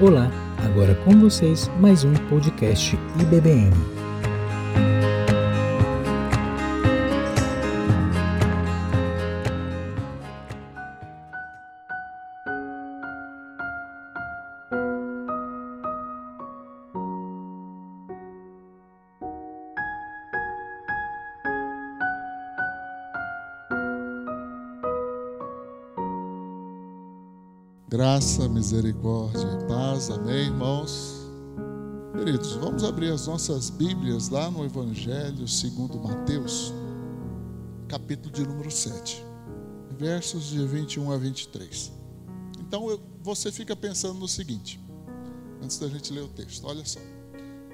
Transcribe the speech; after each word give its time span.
Olá, 0.00 0.30
agora 0.64 0.94
com 1.04 1.10
vocês 1.20 1.70
mais 1.78 2.04
um 2.04 2.14
podcast 2.30 2.98
IBBM. 3.20 3.99
Graça, 28.20 28.46
misericórdia 28.50 29.48
e 29.50 29.66
paz, 29.66 30.10
amém, 30.10 30.48
irmãos? 30.48 31.22
Queridos, 32.18 32.52
vamos 32.52 32.84
abrir 32.84 33.10
as 33.10 33.26
nossas 33.26 33.70
Bíblias 33.70 34.28
lá 34.28 34.50
no 34.50 34.62
Evangelho 34.62 35.48
segundo 35.48 35.98
Mateus, 35.98 36.70
capítulo 37.88 38.30
de 38.30 38.46
número 38.46 38.70
7, 38.70 39.24
versos 39.96 40.50
de 40.50 40.62
21 40.66 41.10
a 41.10 41.16
23. 41.16 41.92
Então 42.58 42.90
eu, 42.90 43.00
você 43.22 43.50
fica 43.50 43.74
pensando 43.74 44.18
no 44.18 44.28
seguinte, 44.28 44.78
antes 45.62 45.78
da 45.78 45.88
gente 45.88 46.12
ler 46.12 46.24
o 46.24 46.28
texto, 46.28 46.66
olha 46.66 46.84
só. 46.84 47.00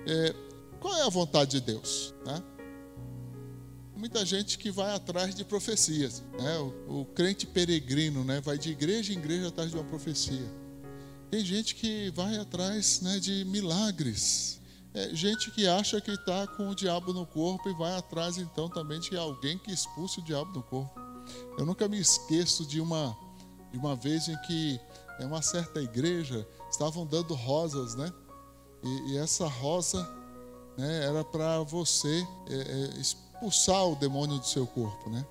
É, 0.07 0.33
qual 0.79 0.95
é 0.95 1.03
a 1.03 1.11
vontade 1.11 1.59
de 1.59 1.61
Deus? 1.61 2.15
Né? 2.25 2.41
Muita 3.97 4.25
gente 4.25 4.59
que 4.59 4.71
vai 4.71 4.95
atrás 4.95 5.35
de 5.35 5.45
profecias. 5.45 6.23
Né? 6.39 6.59
O, 6.59 7.01
o, 7.01 7.05
crente 7.07 7.47
peregrino 7.47 8.23
né? 8.25 8.41
vai 8.41 8.59
de 8.59 8.71
igreja 8.71 9.13
em 9.13 9.17
igreja 9.17 9.49
atrás 9.49 9.71
de 9.71 9.77
uma 9.77 9.85
profecia. 9.85 10.47
Tem 11.31 11.45
gente 11.45 11.75
que 11.75 12.11
vai 12.15 12.37
atrás 12.37 13.01
né, 13.01 13.19
de 13.19 13.45
milagres. 13.47 14.61
É, 14.95 15.15
gente 15.15 15.51
que 15.51 15.67
acha 15.67 16.01
que 16.01 16.11
está 16.11 16.47
com 16.47 16.71
o 16.71 16.75
diabo 16.75 17.13
no 17.13 17.27
corpo 17.27 17.69
e 17.69 17.75
vai 17.75 17.95
atrás 17.97 18.39
então 18.39 18.69
também 18.69 19.01
de 19.01 19.17
alguém 19.17 19.59
que 19.59 19.71
expulse 19.71 20.21
o 20.21 20.23
diabo 20.23 20.53
do 20.53 20.63
corpo. 20.63 21.01
Eu 21.59 21.67
nunca 21.67 21.89
me 21.89 21.99
esqueço 21.99 22.65
de 22.65 22.81
uma, 22.81 23.17
de 23.73 23.79
uma 23.79 23.97
vez 23.97 24.29
em 24.29 24.37
que 24.43 24.81
em 25.21 25.25
uma 25.25 25.43
certa 25.43 25.81
igreja 25.81 26.47
estavam 26.71 27.07
dando 27.07 27.35
rosas, 27.35 27.95
né? 27.95 28.13
E, 28.83 29.13
e 29.13 29.17
essa 29.19 29.47
rosa 29.47 30.09
né, 30.77 31.05
era 31.05 31.25
para 31.25 31.63
você 31.63 32.27
é, 32.49 32.55
é, 32.55 33.01
expulsar 33.37 33.87
o 33.87 33.95
demônio 33.95 34.39
do 34.39 34.47
seu 34.47 34.67
corpo, 34.67 35.11
né? 35.11 35.25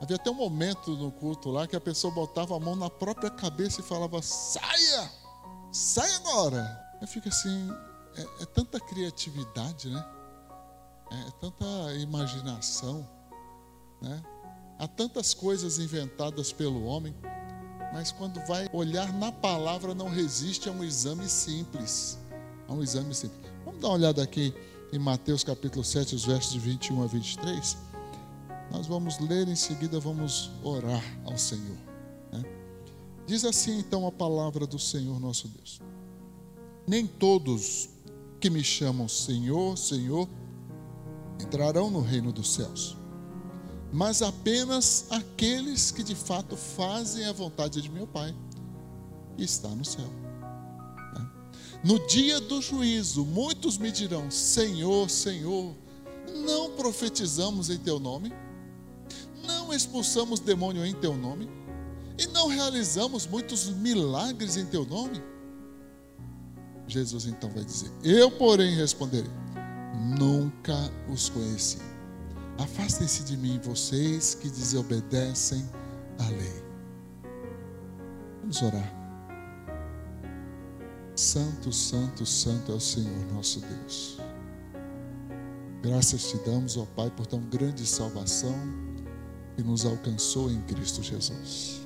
Havia 0.00 0.16
até 0.16 0.30
um 0.30 0.34
momento 0.34 0.92
no 0.92 1.10
culto 1.10 1.50
lá 1.50 1.66
que 1.66 1.74
a 1.74 1.80
pessoa 1.80 2.12
botava 2.12 2.56
a 2.56 2.60
mão 2.60 2.76
na 2.76 2.88
própria 2.88 3.30
cabeça 3.30 3.80
e 3.80 3.84
falava: 3.84 4.22
saia, 4.22 5.10
saia 5.72 6.16
agora. 6.16 6.88
Aí 7.00 7.06
fica 7.06 7.28
assim, 7.28 7.70
é, 8.16 8.42
é 8.42 8.46
tanta 8.46 8.78
criatividade, 8.78 9.90
né? 9.90 10.06
É, 11.10 11.28
é 11.28 11.30
tanta 11.40 11.64
imaginação, 11.94 13.08
né? 14.00 14.22
Há 14.78 14.86
tantas 14.86 15.34
coisas 15.34 15.80
inventadas 15.80 16.52
pelo 16.52 16.84
homem, 16.84 17.12
mas 17.92 18.12
quando 18.12 18.38
vai 18.46 18.68
olhar 18.72 19.12
na 19.12 19.32
palavra 19.32 19.92
não 19.92 20.08
resiste 20.08 20.68
a 20.68 20.72
um 20.72 20.84
exame 20.84 21.28
simples, 21.28 22.16
a 22.68 22.72
um 22.72 22.80
exame 22.80 23.12
simples. 23.12 23.50
Vamos 23.64 23.80
dar 23.80 23.88
uma 23.88 23.94
olhada 23.94 24.22
aqui 24.22 24.54
em 24.92 24.98
Mateus 24.98 25.44
capítulo 25.44 25.84
7, 25.84 26.14
os 26.14 26.24
versos 26.24 26.52
de 26.52 26.58
21 26.58 27.02
a 27.02 27.06
23, 27.06 27.76
nós 28.70 28.86
vamos 28.86 29.18
ler 29.18 29.48
em 29.48 29.56
seguida, 29.56 30.00
vamos 30.00 30.50
orar 30.62 31.02
ao 31.24 31.36
Senhor. 31.36 31.76
Né? 32.32 32.44
Diz 33.26 33.44
assim 33.44 33.78
então 33.78 34.06
a 34.06 34.12
palavra 34.12 34.66
do 34.66 34.78
Senhor 34.78 35.18
nosso 35.20 35.48
Deus: 35.48 35.80
Nem 36.86 37.06
todos 37.06 37.90
que 38.40 38.50
me 38.50 38.62
chamam 38.62 39.08
Senhor, 39.08 39.76
Senhor, 39.76 40.28
entrarão 41.40 41.90
no 41.90 42.00
reino 42.00 42.32
dos 42.32 42.54
céus, 42.54 42.96
mas 43.92 44.22
apenas 44.22 45.06
aqueles 45.10 45.90
que 45.90 46.02
de 46.02 46.14
fato 46.14 46.56
fazem 46.56 47.26
a 47.26 47.32
vontade 47.32 47.80
de 47.82 47.90
meu 47.90 48.06
Pai, 48.06 48.34
que 49.36 49.44
está 49.44 49.68
no 49.68 49.84
céu. 49.84 50.27
No 51.84 51.98
dia 52.06 52.40
do 52.40 52.60
juízo, 52.60 53.24
muitos 53.24 53.78
me 53.78 53.90
dirão: 53.90 54.30
Senhor, 54.30 55.08
Senhor, 55.08 55.74
não 56.44 56.72
profetizamos 56.72 57.70
em 57.70 57.78
teu 57.78 57.98
nome? 57.98 58.32
Não 59.44 59.72
expulsamos 59.72 60.40
demônio 60.40 60.84
em 60.84 60.94
teu 60.94 61.16
nome? 61.16 61.48
E 62.18 62.26
não 62.26 62.48
realizamos 62.48 63.26
muitos 63.26 63.70
milagres 63.70 64.56
em 64.56 64.66
teu 64.66 64.84
nome? 64.84 65.22
Jesus 66.88 67.26
então 67.26 67.50
vai 67.50 67.64
dizer: 67.64 67.90
Eu, 68.02 68.30
porém, 68.30 68.74
responderei: 68.74 69.30
Nunca 70.18 70.76
os 71.08 71.28
conheci. 71.28 71.78
Afastem-se 72.58 73.22
de 73.22 73.36
mim, 73.36 73.60
vocês 73.62 74.34
que 74.34 74.48
desobedecem 74.48 75.64
à 76.18 76.28
lei. 76.28 76.62
Vamos 78.40 78.60
orar. 78.62 78.97
Santo, 81.18 81.72
Santo, 81.72 82.24
Santo 82.24 82.70
é 82.70 82.74
o 82.76 82.80
Senhor 82.80 83.32
nosso 83.32 83.58
Deus. 83.58 84.18
Graças 85.82 86.30
te 86.30 86.36
damos, 86.48 86.76
ó 86.76 86.86
Pai, 86.94 87.10
por 87.10 87.26
tão 87.26 87.40
grande 87.40 87.84
salvação 87.84 88.54
que 89.56 89.64
nos 89.64 89.84
alcançou 89.84 90.48
em 90.48 90.60
Cristo 90.62 91.02
Jesus. 91.02 91.84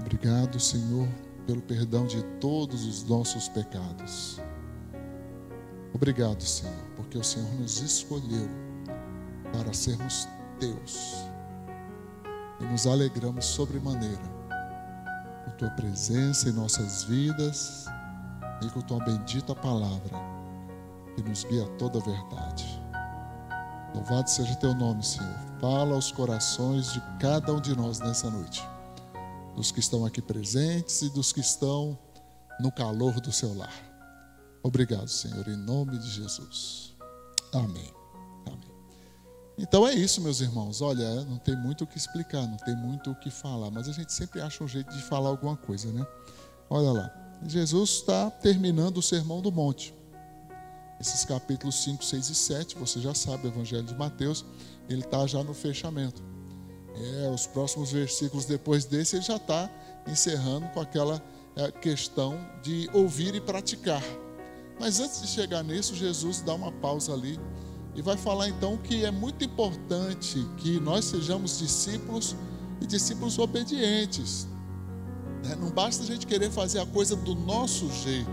Obrigado, 0.00 0.60
Senhor, 0.60 1.08
pelo 1.46 1.62
perdão 1.62 2.06
de 2.06 2.22
todos 2.38 2.84
os 2.84 3.04
nossos 3.04 3.48
pecados. 3.48 4.38
Obrigado, 5.94 6.42
Senhor, 6.42 6.90
porque 6.94 7.16
o 7.16 7.24
Senhor 7.24 7.50
nos 7.54 7.80
escolheu 7.80 8.50
para 9.50 9.72
sermos 9.72 10.28
teus. 10.60 11.14
E 12.60 12.64
nos 12.64 12.86
alegramos 12.86 13.46
sobremaneira 13.46 14.37
com 15.48 15.56
tua 15.56 15.70
presença 15.70 16.48
em 16.48 16.52
nossas 16.52 17.04
vidas 17.04 17.86
e 18.62 18.70
com 18.70 18.80
tua 18.80 19.02
bendita 19.04 19.54
palavra 19.54 20.16
que 21.14 21.22
nos 21.22 21.44
guia 21.44 21.64
a 21.64 21.68
toda 21.76 21.98
a 21.98 22.02
verdade. 22.02 22.82
Louvado 23.94 24.28
seja 24.28 24.54
teu 24.56 24.74
nome, 24.74 25.02
Senhor. 25.02 25.34
Fala 25.60 25.94
aos 25.94 26.12
corações 26.12 26.92
de 26.92 27.00
cada 27.18 27.52
um 27.52 27.60
de 27.60 27.74
nós 27.76 27.98
nessa 27.98 28.30
noite, 28.30 28.62
dos 29.56 29.72
que 29.72 29.80
estão 29.80 30.04
aqui 30.04 30.22
presentes 30.22 31.02
e 31.02 31.10
dos 31.10 31.32
que 31.32 31.40
estão 31.40 31.98
no 32.60 32.70
calor 32.70 33.20
do 33.20 33.32
seu 33.32 33.54
lar. 33.56 33.74
Obrigado, 34.62 35.08
Senhor, 35.08 35.48
em 35.48 35.56
nome 35.56 35.98
de 35.98 36.08
Jesus. 36.10 36.94
Amém. 37.52 37.97
Então 39.58 39.86
é 39.86 39.92
isso, 39.92 40.20
meus 40.20 40.40
irmãos. 40.40 40.80
Olha, 40.80 41.24
não 41.24 41.36
tem 41.36 41.56
muito 41.56 41.82
o 41.82 41.86
que 41.86 41.98
explicar, 41.98 42.46
não 42.46 42.56
tem 42.58 42.76
muito 42.76 43.10
o 43.10 43.14
que 43.16 43.28
falar, 43.28 43.70
mas 43.72 43.88
a 43.88 43.92
gente 43.92 44.12
sempre 44.12 44.40
acha 44.40 44.62
um 44.62 44.68
jeito 44.68 44.94
de 44.94 45.02
falar 45.02 45.28
alguma 45.30 45.56
coisa, 45.56 45.92
né? 45.92 46.06
Olha 46.70 46.92
lá. 46.92 47.10
Jesus 47.44 47.90
está 47.90 48.30
terminando 48.30 48.98
o 48.98 49.02
Sermão 49.02 49.40
do 49.40 49.50
Monte. 49.50 49.94
Esses 51.00 51.24
capítulos 51.24 51.76
5, 51.82 52.04
6 52.04 52.30
e 52.30 52.34
7, 52.34 52.76
você 52.76 53.00
já 53.00 53.14
sabe, 53.14 53.46
o 53.46 53.50
Evangelho 53.50 53.84
de 53.84 53.94
Mateus, 53.94 54.44
ele 54.88 55.02
está 55.02 55.26
já 55.26 55.42
no 55.42 55.54
fechamento. 55.54 56.22
É, 56.94 57.30
os 57.30 57.46
próximos 57.46 57.92
versículos 57.92 58.44
depois 58.44 58.84
desse, 58.84 59.16
ele 59.16 59.24
já 59.24 59.36
está 59.36 59.70
encerrando 60.06 60.66
com 60.68 60.80
aquela 60.80 61.22
é, 61.54 61.70
questão 61.70 62.36
de 62.62 62.90
ouvir 62.92 63.34
e 63.34 63.40
praticar. 63.40 64.02
Mas 64.80 64.98
antes 64.98 65.22
de 65.22 65.28
chegar 65.28 65.62
nisso, 65.62 65.94
Jesus 65.94 66.40
dá 66.40 66.54
uma 66.54 66.72
pausa 66.72 67.12
ali 67.12 67.38
e 67.98 68.02
vai 68.02 68.16
falar 68.16 68.48
então 68.48 68.76
que 68.76 69.04
é 69.04 69.10
muito 69.10 69.44
importante 69.44 70.46
que 70.58 70.78
nós 70.78 71.04
sejamos 71.04 71.58
discípulos 71.58 72.36
e 72.80 72.86
discípulos 72.86 73.40
obedientes. 73.40 74.46
Né? 75.44 75.56
Não 75.56 75.68
basta 75.70 76.04
a 76.04 76.06
gente 76.06 76.24
querer 76.24 76.48
fazer 76.48 76.78
a 76.78 76.86
coisa 76.86 77.16
do 77.16 77.34
nosso 77.34 77.90
jeito, 78.04 78.30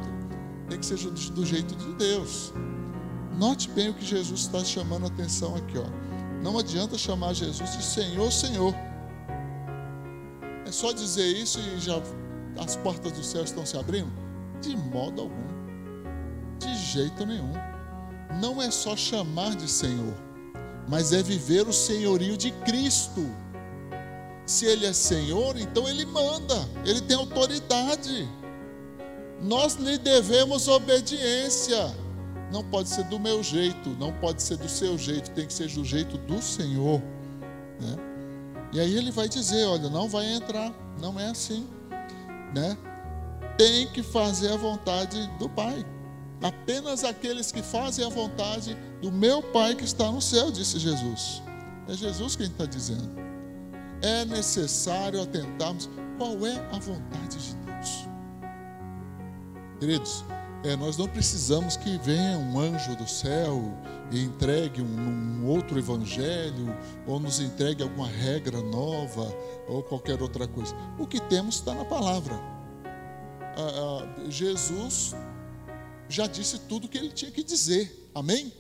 tem 0.69 0.77
que 0.77 0.85
ser 0.85 0.97
do 0.97 1.44
jeito 1.44 1.75
de 1.75 1.94
Deus. 1.95 2.53
Note 3.39 3.67
bem 3.71 3.89
o 3.89 3.95
que 3.95 4.06
Jesus 4.06 4.41
está 4.41 4.63
chamando 4.63 5.06
a 5.06 5.07
atenção 5.07 5.56
aqui. 5.56 5.79
Ó. 5.79 6.44
Não 6.44 6.59
adianta 6.59 6.95
chamar 6.95 7.33
Jesus 7.33 7.75
de 7.75 7.83
Senhor, 7.83 8.31
Senhor. 8.31 8.75
É 10.63 10.71
só 10.71 10.91
dizer 10.91 11.25
isso 11.25 11.59
e 11.59 11.79
já 11.79 12.00
as 12.63 12.75
portas 12.75 13.12
do 13.13 13.23
céu 13.23 13.44
estão 13.44 13.65
se 13.65 13.75
abrindo? 13.75 14.13
De 14.62 14.77
modo 14.77 15.23
algum. 15.23 15.56
De 16.59 16.77
jeito 16.77 17.25
nenhum 17.25 17.75
não 18.42 18.62
é 18.62 18.69
só 18.69 18.95
chamar 18.95 19.56
de 19.56 19.69
Senhor, 19.69 20.13
mas 20.88 21.13
é 21.13 21.22
viver 21.22 21.68
o 21.68 21.74
senhorio 21.74 22.38
de 22.38 22.51
Cristo. 22.51 23.25
Se 24.45 24.66
Ele 24.66 24.86
é 24.86 24.94
Senhor, 24.94 25.57
então 25.57 25.88
Ele 25.88 26.06
manda, 26.06 26.56
Ele 26.86 27.01
tem 27.01 27.18
autoridade. 27.18 28.30
Nós 29.42 29.75
lhe 29.75 29.98
devemos 29.98 30.68
obediência. 30.68 31.94
Não 32.51 32.63
pode 32.63 32.89
ser 32.89 33.04
do 33.06 33.19
meu 33.19 33.42
jeito, 33.42 33.89
não 34.00 34.13
pode 34.13 34.42
ser 34.42 34.57
do 34.57 34.69
seu 34.69 34.98
jeito, 34.98 35.31
tem 35.31 35.48
que 35.48 35.54
ser 35.54 35.68
do 35.68 35.83
jeito 35.83 36.18
do 36.19 36.42
Senhor. 36.42 37.01
Né? 37.81 37.95
E 38.72 38.80
aí 38.80 38.95
ele 38.95 39.12
vai 39.12 39.27
dizer: 39.27 39.66
olha, 39.66 39.89
não 39.89 40.07
vai 40.07 40.25
entrar, 40.31 40.72
não 41.01 41.19
é 41.19 41.27
assim. 41.27 41.68
Né? 42.54 42.77
tem 43.57 43.88
que 43.88 44.04
fazer 44.04 44.51
a 44.51 44.57
vontade 44.57 45.27
do 45.39 45.50
Pai. 45.50 45.86
Apenas 46.41 47.03
aqueles 47.03 47.51
que 47.51 47.61
fazem 47.61 48.05
a 48.05 48.09
vontade 48.09 48.77
do 49.01 49.11
meu 49.11 49.41
Pai 49.41 49.75
que 49.75 49.83
está 49.83 50.11
no 50.11 50.21
céu, 50.21 50.51
disse 50.51 50.79
Jesus. 50.79 51.41
É 51.87 51.93
Jesus 51.93 52.35
quem 52.35 52.47
está 52.47 52.65
dizendo. 52.65 53.09
É 54.01 54.25
necessário 54.25 55.21
atentarmos 55.21 55.89
qual 56.17 56.45
é 56.45 56.55
a 56.71 56.79
vontade 56.79 57.37
de 57.37 57.55
Deus. 57.55 58.07
Queridos, 59.79 60.25
é, 60.63 60.75
nós 60.75 60.97
não 60.97 61.07
precisamos 61.07 61.77
que 61.77 61.97
venha 61.99 62.38
um 62.38 62.59
anjo 62.59 62.95
do 62.95 63.07
céu 63.07 63.73
e 64.11 64.23
entregue 64.23 64.81
um, 64.81 64.85
um, 64.85 65.45
outro 65.45 65.77
evangelho, 65.77 66.75
ou 67.05 67.19
nos 67.19 67.39
entregue 67.39 67.83
alguma 67.83 68.07
regra 68.07 68.61
nova, 68.61 69.31
ou 69.67 69.83
qualquer 69.83 70.21
outra 70.21 70.47
coisa. 70.47 70.75
O 70.97 71.05
que 71.05 71.19
temos 71.19 71.55
está 71.55 71.73
na 71.73 71.85
palavra. 71.85 72.35
Ah, 73.57 73.57
ah, 73.57 74.29
Jesus 74.29 75.15
já 76.09 76.27
disse 76.27 76.59
tudo 76.59 76.85
o 76.85 76.89
que 76.89 76.97
ele 76.97 77.11
tinha 77.11 77.31
que 77.31 77.43
dizer. 77.43 78.09
Amém? 78.13 78.51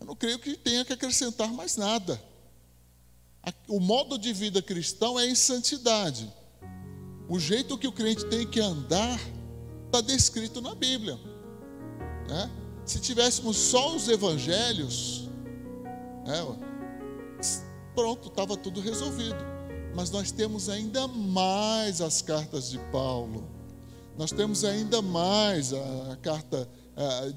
Eu 0.00 0.06
não 0.06 0.16
creio 0.16 0.38
que 0.38 0.56
tenha 0.56 0.84
que 0.84 0.92
acrescentar 0.92 1.52
mais 1.52 1.76
nada. 1.76 2.20
O 3.68 3.80
modo 3.80 4.18
de 4.18 4.32
vida 4.32 4.60
cristão 4.60 5.18
é 5.18 5.26
em 5.26 5.34
santidade. 5.34 6.32
O 7.28 7.38
jeito 7.38 7.78
que 7.78 7.86
o 7.86 7.92
crente 7.92 8.26
tem 8.26 8.46
que 8.46 8.60
andar 8.60 9.18
está 9.86 10.00
descrito 10.00 10.60
na 10.60 10.74
Bíblia. 10.74 11.18
Né? 12.28 12.50
Se 12.84 13.00
tivéssemos 13.00 13.56
só 13.56 13.94
os 13.94 14.08
evangelhos, 14.08 15.28
né, 16.26 16.58
pronto, 17.94 18.28
estava 18.28 18.56
tudo 18.56 18.80
resolvido. 18.80 19.38
Mas 19.94 20.10
nós 20.10 20.30
temos 20.30 20.68
ainda 20.68 21.06
mais 21.08 22.00
as 22.00 22.22
cartas 22.22 22.70
de 22.70 22.78
Paulo, 22.90 23.48
nós 24.18 24.32
temos 24.32 24.64
ainda 24.64 25.00
mais 25.00 25.72
a, 25.72 26.16
carta 26.22 26.68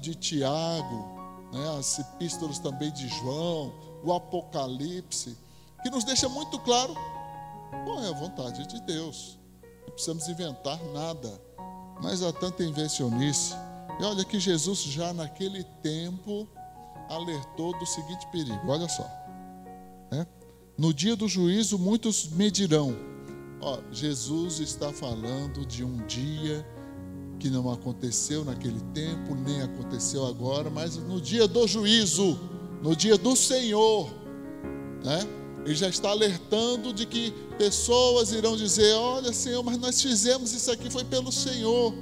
de 0.00 0.14
Tiago, 0.14 1.48
né, 1.52 1.78
as 1.78 1.98
epístolas 1.98 2.58
também 2.58 2.92
de 2.92 3.08
João, 3.08 3.72
o 4.02 4.12
Apocalipse, 4.12 5.38
que 5.82 5.88
nos 5.88 6.04
deixa 6.04 6.28
muito 6.28 6.58
claro 6.58 6.94
qual 7.84 8.02
é 8.02 8.08
a 8.08 8.12
vontade 8.12 8.66
de 8.66 8.80
Deus. 8.82 9.38
Não 9.86 9.92
precisamos 9.94 10.28
inventar 10.28 10.78
nada 10.92 11.40
mas 12.02 12.22
há 12.22 12.32
tanta 12.32 12.64
invencionice. 12.64 13.54
E 14.00 14.04
olha 14.04 14.24
que 14.24 14.40
Jesus 14.40 14.82
já 14.82 15.12
naquele 15.12 15.62
tempo 15.82 16.48
alertou 17.08 17.76
do 17.78 17.86
seguinte 17.86 18.26
perigo: 18.28 18.60
olha 18.66 18.88
só. 18.88 19.08
Né? 20.10 20.26
No 20.76 20.92
dia 20.92 21.14
do 21.14 21.28
juízo, 21.28 21.78
muitos 21.78 22.28
medirão. 22.28 22.94
Ó, 23.66 23.78
Jesus 23.90 24.60
está 24.60 24.92
falando 24.92 25.64
de 25.64 25.82
um 25.82 25.96
dia 26.06 26.68
que 27.40 27.48
não 27.48 27.72
aconteceu 27.72 28.44
naquele 28.44 28.78
tempo, 28.92 29.34
nem 29.34 29.62
aconteceu 29.62 30.26
agora, 30.26 30.68
mas 30.68 30.98
no 30.98 31.18
dia 31.18 31.48
do 31.48 31.66
juízo, 31.66 32.38
no 32.82 32.94
dia 32.94 33.16
do 33.16 33.34
Senhor, 33.34 34.10
né? 35.02 35.26
Ele 35.64 35.74
já 35.74 35.88
está 35.88 36.10
alertando 36.10 36.92
de 36.92 37.06
que 37.06 37.30
pessoas 37.56 38.32
irão 38.32 38.54
dizer: 38.54 38.92
Olha, 38.96 39.32
Senhor, 39.32 39.62
mas 39.62 39.78
nós 39.78 40.02
fizemos 40.02 40.52
isso 40.52 40.70
aqui, 40.70 40.90
foi 40.90 41.04
pelo 41.04 41.32
Senhor. 41.32 41.94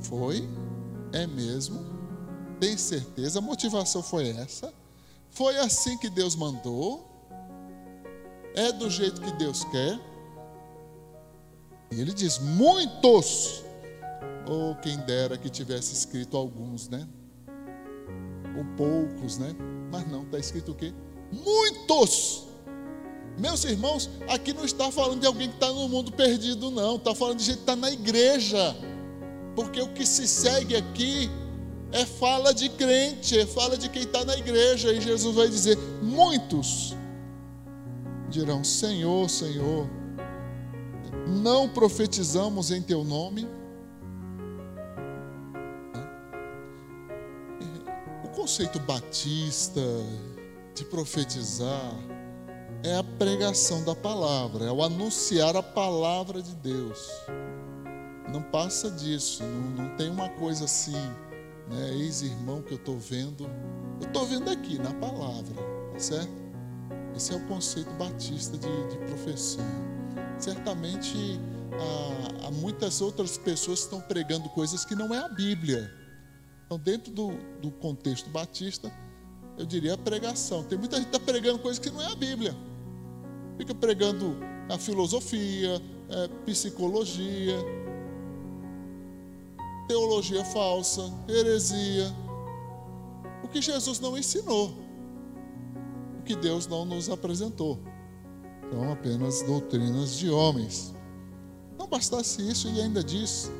Foi? 0.00 0.42
É 1.12 1.24
mesmo? 1.24 1.86
Tem 2.58 2.76
certeza? 2.76 3.38
A 3.38 3.42
motivação 3.42 4.02
foi 4.02 4.30
essa? 4.30 4.74
Foi 5.30 5.56
assim 5.58 5.96
que 5.98 6.10
Deus 6.10 6.34
mandou? 6.34 7.08
É 8.56 8.72
do 8.72 8.90
jeito 8.90 9.20
que 9.20 9.30
Deus 9.34 9.62
quer? 9.62 10.09
E 11.90 12.00
ele 12.00 12.12
diz: 12.12 12.38
Muitos. 12.38 13.64
Ou 14.46 14.72
oh, 14.72 14.74
quem 14.76 14.98
dera 15.00 15.36
que 15.36 15.48
tivesse 15.48 15.94
escrito 15.94 16.36
alguns, 16.36 16.88
né? 16.88 17.06
Ou 18.56 18.64
poucos, 18.76 19.38
né? 19.38 19.54
Mas 19.92 20.08
não, 20.08 20.22
está 20.22 20.38
escrito 20.38 20.72
o 20.72 20.74
quê? 20.74 20.92
Muitos 21.30 22.50
meus 23.40 23.64
irmãos, 23.64 24.10
aqui 24.28 24.52
não 24.52 24.66
está 24.66 24.90
falando 24.90 25.20
de 25.20 25.26
alguém 25.26 25.48
que 25.48 25.54
está 25.54 25.68
no 25.68 25.88
mundo 25.88 26.12
perdido, 26.12 26.70
não. 26.70 26.96
Está 26.96 27.14
falando 27.14 27.38
de 27.38 27.44
gente 27.44 27.56
que 27.56 27.62
está 27.62 27.74
na 27.74 27.90
igreja. 27.90 28.76
Porque 29.56 29.80
o 29.80 29.88
que 29.88 30.04
se 30.04 30.28
segue 30.28 30.76
aqui 30.76 31.30
é 31.90 32.04
fala 32.04 32.52
de 32.52 32.68
crente, 32.68 33.38
é 33.38 33.46
fala 33.46 33.78
de 33.78 33.88
quem 33.88 34.02
está 34.02 34.24
na 34.26 34.36
igreja. 34.36 34.92
E 34.92 35.00
Jesus 35.00 35.34
vai 35.34 35.48
dizer: 35.48 35.78
muitos 36.02 36.94
dirão: 38.28 38.62
Senhor, 38.62 39.28
Senhor, 39.30 39.88
não 41.26 41.68
profetizamos 41.68 42.70
em 42.70 42.82
teu 42.82 43.04
nome. 43.04 43.46
O 48.24 48.28
conceito 48.28 48.78
batista 48.80 49.80
de 50.74 50.84
profetizar 50.84 51.94
é 52.82 52.96
a 52.96 53.04
pregação 53.04 53.84
da 53.84 53.94
palavra, 53.94 54.64
é 54.64 54.72
o 54.72 54.82
anunciar 54.82 55.56
a 55.56 55.62
palavra 55.62 56.42
de 56.42 56.54
Deus. 56.56 57.08
Não 58.32 58.42
passa 58.42 58.90
disso, 58.90 59.42
não, 59.42 59.84
não 59.84 59.96
tem 59.96 60.08
uma 60.08 60.28
coisa 60.30 60.64
assim, 60.64 60.96
né, 61.68 61.90
ex-irmão 61.94 62.62
que 62.62 62.72
eu 62.72 62.78
estou 62.78 62.98
vendo. 62.98 63.44
Eu 64.00 64.06
estou 64.06 64.24
vendo 64.24 64.50
aqui 64.50 64.78
na 64.78 64.94
palavra, 64.94 65.54
tá 65.92 65.98
certo? 65.98 66.40
Esse 67.14 67.32
é 67.32 67.36
o 67.36 67.46
conceito 67.46 67.92
batista 67.94 68.56
de, 68.56 68.88
de 68.88 68.98
profecia. 69.06 69.89
Certamente 70.40 71.16
há, 71.72 72.46
há, 72.46 72.50
muitas 72.50 73.00
outras 73.00 73.36
pessoas 73.36 73.80
que 73.80 73.84
estão 73.84 74.00
pregando 74.00 74.48
coisas 74.50 74.84
que 74.84 74.94
não 74.94 75.14
é 75.14 75.18
a 75.18 75.28
Bíblia. 75.28 75.92
Então, 76.66 76.78
dentro 76.78 77.12
do, 77.12 77.32
do 77.60 77.70
contexto 77.70 78.28
batista, 78.30 78.92
eu 79.58 79.66
diria 79.66 79.94
a 79.94 79.98
pregação. 79.98 80.64
Tem 80.64 80.78
muita 80.78 80.96
gente 80.96 81.10
que 81.10 81.16
está 81.16 81.32
pregando 81.32 81.58
coisas 81.58 81.78
que 81.78 81.90
não 81.90 82.00
é 82.02 82.06
a 82.06 82.16
Bíblia 82.16 82.56
fica 83.60 83.74
pregando 83.74 84.38
a 84.70 84.78
filosofia, 84.78 85.82
é, 86.08 86.28
psicologia, 86.46 87.58
teologia 89.86 90.42
falsa, 90.46 91.02
heresia. 91.28 92.06
O 93.44 93.48
que 93.48 93.60
Jesus 93.60 94.00
não 94.00 94.16
ensinou, 94.16 94.72
o 96.18 96.22
que 96.22 96.34
Deus 96.34 96.66
não 96.66 96.86
nos 96.86 97.10
apresentou. 97.10 97.78
São 98.70 98.92
apenas 98.92 99.42
doutrinas 99.42 100.16
de 100.16 100.30
homens. 100.30 100.94
Não 101.78 101.88
bastasse 101.88 102.48
isso, 102.48 102.68
ele 102.68 102.80
ainda 102.82 103.02
diz, 103.02 103.50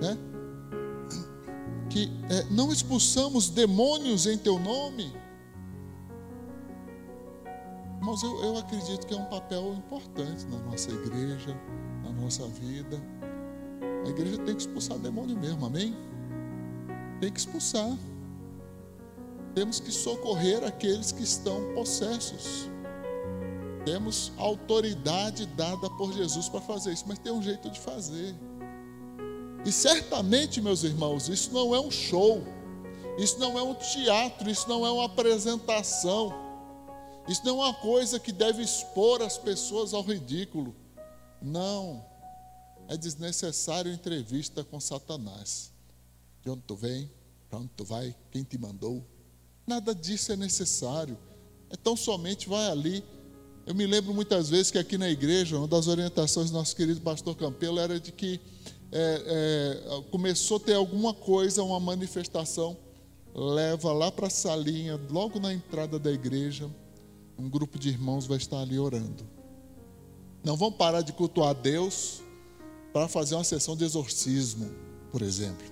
né? 0.00 0.16
Que 1.90 2.10
é, 2.30 2.44
não 2.50 2.72
expulsamos 2.72 3.50
demônios 3.50 4.26
em 4.26 4.38
teu 4.38 4.58
nome 4.58 5.12
Irmãos, 8.04 8.22
eu, 8.22 8.44
eu 8.44 8.58
acredito 8.58 9.06
que 9.06 9.14
é 9.14 9.16
um 9.16 9.24
papel 9.24 9.72
importante 9.72 10.44
na 10.48 10.58
nossa 10.58 10.90
igreja, 10.90 11.58
na 12.02 12.12
nossa 12.12 12.46
vida. 12.48 13.02
A 14.04 14.10
igreja 14.10 14.36
tem 14.42 14.54
que 14.54 14.60
expulsar 14.60 14.98
demônio 14.98 15.34
mesmo, 15.34 15.64
amém? 15.64 15.96
Tem 17.18 17.32
que 17.32 17.40
expulsar. 17.40 17.96
Temos 19.54 19.80
que 19.80 19.90
socorrer 19.90 20.62
aqueles 20.64 21.12
que 21.12 21.22
estão 21.22 21.72
possessos. 21.72 22.70
Temos 23.84 24.32
autoridade 24.36 25.46
dada 25.46 25.90
por 25.90 26.12
Jesus 26.12 26.48
para 26.48 26.60
fazer 26.60 26.92
isso, 26.92 27.04
mas 27.06 27.18
tem 27.18 27.32
um 27.32 27.42
jeito 27.42 27.70
de 27.70 27.78
fazer. 27.78 28.34
E 29.64 29.72
certamente, 29.72 30.60
meus 30.60 30.84
irmãos, 30.84 31.28
isso 31.28 31.52
não 31.52 31.74
é 31.74 31.80
um 31.80 31.90
show, 31.90 32.42
isso 33.18 33.38
não 33.38 33.58
é 33.58 33.62
um 33.62 33.74
teatro, 33.74 34.50
isso 34.50 34.68
não 34.68 34.86
é 34.86 34.90
uma 34.90 35.06
apresentação. 35.06 36.44
Isso 37.26 37.40
não 37.44 37.62
é 37.62 37.68
uma 37.68 37.74
coisa 37.74 38.20
que 38.20 38.32
deve 38.32 38.62
expor 38.62 39.22
as 39.22 39.38
pessoas 39.38 39.94
ao 39.94 40.02
ridículo. 40.02 40.74
Não. 41.40 42.04
É 42.86 42.96
desnecessário 42.96 43.90
entrevista 43.90 44.62
com 44.62 44.78
Satanás. 44.78 45.72
De 46.42 46.50
onde 46.50 46.62
tu 46.66 46.76
vem? 46.76 47.10
Para 47.48 47.60
onde 47.60 47.70
tu 47.74 47.84
vai? 47.84 48.14
Quem 48.30 48.44
te 48.44 48.58
mandou? 48.58 49.02
Nada 49.66 49.94
disso 49.94 50.32
é 50.32 50.36
necessário. 50.36 51.16
Então 51.70 51.96
somente 51.96 52.46
vai 52.46 52.70
ali. 52.70 53.02
Eu 53.66 53.74
me 53.74 53.86
lembro 53.86 54.12
muitas 54.12 54.50
vezes 54.50 54.70
que 54.70 54.78
aqui 54.78 54.98
na 54.98 55.08
igreja, 55.08 55.56
uma 55.56 55.66
das 55.66 55.88
orientações 55.88 56.50
do 56.50 56.58
nosso 56.58 56.76
querido 56.76 57.00
pastor 57.00 57.34
Campelo 57.34 57.78
era 57.78 57.98
de 57.98 58.12
que 58.12 58.38
é, 58.92 59.80
é, 59.96 60.02
começou 60.10 60.58
a 60.58 60.60
ter 60.60 60.74
alguma 60.74 61.14
coisa, 61.14 61.62
uma 61.62 61.80
manifestação, 61.80 62.76
leva 63.34 63.92
lá 63.92 64.12
para 64.12 64.26
a 64.26 64.30
salinha, 64.30 65.00
logo 65.10 65.40
na 65.40 65.52
entrada 65.52 65.98
da 65.98 66.12
igreja, 66.12 66.70
um 67.38 67.48
grupo 67.48 67.78
de 67.78 67.88
irmãos 67.88 68.26
vai 68.26 68.36
estar 68.36 68.60
ali 68.60 68.78
orando. 68.78 69.26
Não 70.44 70.56
vão 70.56 70.70
parar 70.70 71.00
de 71.00 71.12
cultuar 71.14 71.54
Deus 71.54 72.20
para 72.92 73.08
fazer 73.08 73.34
uma 73.34 73.44
sessão 73.44 73.74
de 73.74 73.84
exorcismo, 73.84 74.70
por 75.10 75.22
exemplo. 75.22 75.66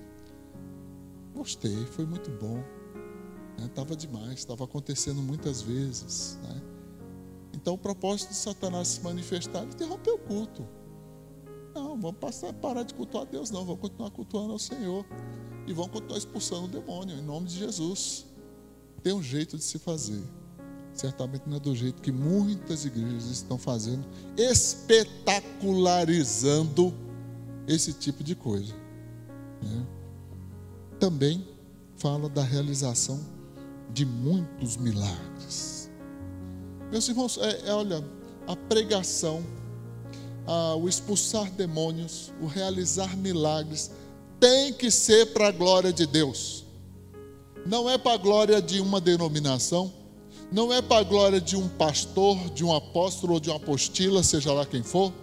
Gostei, 1.34 1.84
foi 1.92 2.06
muito 2.06 2.30
bom. 2.30 2.64
Estava 3.64 3.90
né? 3.90 3.96
demais, 3.96 4.38
estava 4.38 4.64
acontecendo 4.64 5.22
muitas 5.22 5.60
vezes. 5.60 6.38
Né? 6.42 6.71
Então, 7.52 7.74
o 7.74 7.78
propósito 7.78 8.30
de 8.30 8.36
Satanás 8.36 8.88
se 8.88 9.02
manifestar 9.02 9.62
é 9.62 9.66
interromper 9.66 10.12
o 10.12 10.18
culto. 10.18 10.66
Não, 11.74 12.00
vamos 12.00 12.18
passar, 12.18 12.52
parar 12.52 12.82
de 12.82 12.94
cultuar 12.94 13.24
a 13.24 13.26
Deus, 13.26 13.50
não. 13.50 13.64
Vamos 13.64 13.80
continuar 13.80 14.10
cultuando 14.10 14.52
ao 14.52 14.58
Senhor. 14.58 15.06
E 15.66 15.72
vamos 15.72 15.92
continuar 15.92 16.18
expulsando 16.18 16.64
o 16.64 16.68
demônio, 16.68 17.16
em 17.16 17.22
nome 17.22 17.46
de 17.46 17.58
Jesus. 17.58 18.26
Tem 19.02 19.12
um 19.12 19.22
jeito 19.22 19.56
de 19.56 19.64
se 19.64 19.78
fazer. 19.78 20.22
Certamente 20.92 21.44
não 21.46 21.56
é 21.56 21.60
do 21.60 21.74
jeito 21.74 22.02
que 22.02 22.12
muitas 22.12 22.84
igrejas 22.84 23.24
estão 23.26 23.56
fazendo, 23.56 24.06
espetacularizando 24.36 26.92
esse 27.66 27.94
tipo 27.94 28.22
de 28.22 28.34
coisa. 28.34 28.74
Né? 29.62 29.86
Também 31.00 31.48
fala 31.96 32.28
da 32.28 32.42
realização 32.42 33.18
de 33.92 34.04
muitos 34.04 34.76
milagres. 34.76 35.71
Meus 36.92 37.08
irmãos, 37.08 37.38
é, 37.38 37.70
é 37.70 37.72
olha, 37.72 38.04
a 38.46 38.54
pregação, 38.54 39.42
a, 40.46 40.74
o 40.74 40.86
expulsar 40.86 41.50
demônios, 41.52 42.30
o 42.38 42.46
realizar 42.46 43.16
milagres, 43.16 43.90
tem 44.38 44.74
que 44.74 44.90
ser 44.90 45.32
para 45.32 45.48
a 45.48 45.50
glória 45.50 45.90
de 45.90 46.06
Deus. 46.06 46.66
Não 47.64 47.88
é 47.88 47.96
para 47.96 48.12
a 48.12 48.16
glória 48.18 48.60
de 48.60 48.78
uma 48.78 49.00
denominação, 49.00 49.90
não 50.50 50.70
é 50.70 50.82
para 50.82 50.98
a 50.98 51.02
glória 51.02 51.40
de 51.40 51.56
um 51.56 51.66
pastor, 51.66 52.36
de 52.50 52.62
um 52.62 52.74
apóstolo 52.74 53.34
ou 53.34 53.40
de 53.40 53.48
uma 53.48 53.56
apostila, 53.56 54.22
seja 54.22 54.52
lá 54.52 54.66
quem 54.66 54.82
for. 54.82 55.14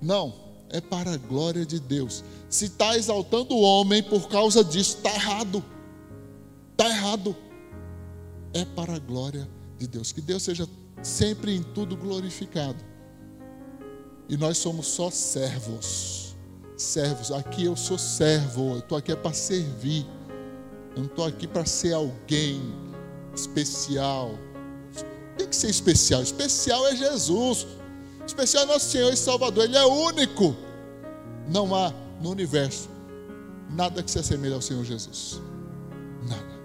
Não, 0.00 0.32
é 0.70 0.80
para 0.80 1.12
a 1.12 1.16
glória 1.18 1.66
de 1.66 1.78
Deus. 1.78 2.24
Se 2.48 2.64
está 2.64 2.96
exaltando 2.96 3.54
o 3.54 3.60
homem 3.60 4.02
por 4.02 4.26
causa 4.30 4.64
disso, 4.64 4.96
está 4.96 5.12
errado. 5.12 5.62
Está 6.72 6.88
errado. 6.88 7.36
É 8.54 8.64
para 8.64 8.94
a 8.94 8.98
glória 8.98 9.42
de 9.42 9.57
Deus. 9.86 10.12
Que 10.12 10.20
Deus 10.20 10.42
seja 10.42 10.68
sempre 11.02 11.54
em 11.54 11.62
tudo 11.62 11.96
glorificado. 11.96 12.82
E 14.28 14.36
nós 14.36 14.58
somos 14.58 14.86
só 14.86 15.10
servos. 15.10 16.36
Servos. 16.76 17.30
Aqui 17.30 17.64
eu 17.64 17.76
sou 17.76 17.98
servo. 17.98 18.72
Eu 18.72 18.78
estou 18.78 18.98
aqui 18.98 19.12
é 19.12 19.16
para 19.16 19.32
servir. 19.32 20.06
Eu 20.94 21.02
não 21.02 21.06
estou 21.06 21.24
aqui 21.24 21.46
para 21.46 21.64
ser 21.64 21.92
alguém 21.92 22.60
especial. 23.34 24.30
Tem 25.36 25.46
que 25.46 25.56
ser 25.56 25.70
especial. 25.70 26.22
Especial 26.22 26.86
é 26.88 26.96
Jesus. 26.96 27.66
Especial 28.26 28.64
é 28.64 28.66
nosso 28.66 28.90
Senhor 28.90 29.12
e 29.12 29.16
Salvador. 29.16 29.64
Ele 29.64 29.76
é 29.76 29.86
único. 29.86 30.56
Não 31.48 31.74
há 31.74 31.92
no 32.20 32.30
universo 32.30 32.98
nada 33.70 34.02
que 34.02 34.10
se 34.10 34.18
assemelhe 34.18 34.54
ao 34.54 34.62
Senhor 34.62 34.84
Jesus. 34.84 35.40
Nada. 36.22 36.57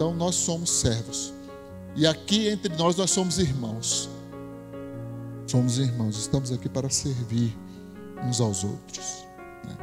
Então 0.00 0.14
nós 0.14 0.34
somos 0.34 0.70
servos. 0.70 1.34
E 1.94 2.06
aqui 2.06 2.48
entre 2.48 2.74
nós 2.74 2.96
nós 2.96 3.10
somos 3.10 3.38
irmãos. 3.38 4.08
Somos 5.46 5.76
irmãos. 5.76 6.16
Estamos 6.16 6.50
aqui 6.50 6.70
para 6.70 6.88
servir 6.88 7.54
uns 8.26 8.40
aos 8.40 8.64
outros. 8.64 9.26
Né? 9.62 9.76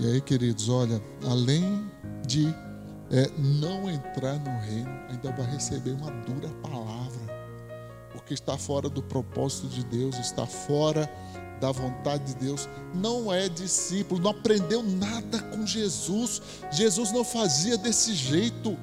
E 0.00 0.06
aí, 0.06 0.20
queridos, 0.20 0.68
olha, 0.68 1.02
além 1.26 1.90
de 2.26 2.54
é, 3.10 3.30
não 3.38 3.88
entrar 3.88 4.38
no 4.38 4.60
reino, 4.60 4.90
ainda 5.08 5.32
vai 5.32 5.50
receber 5.50 5.92
uma 5.92 6.10
dura 6.10 6.50
palavra, 6.60 7.56
porque 8.12 8.34
está 8.34 8.58
fora 8.58 8.90
do 8.90 9.02
propósito 9.02 9.66
de 9.68 9.82
Deus, 9.82 10.18
está 10.18 10.44
fora 10.44 11.10
da 11.60 11.70
vontade 11.70 12.32
de 12.32 12.46
Deus, 12.46 12.68
não 12.94 13.32
é 13.32 13.48
discípulo, 13.48 14.20
não 14.20 14.30
aprendeu 14.30 14.82
nada 14.82 15.38
com 15.42 15.66
Jesus. 15.66 16.40
Jesus 16.72 17.12
não 17.12 17.22
fazia 17.22 17.76
desse 17.76 18.14
jeito. 18.14 18.76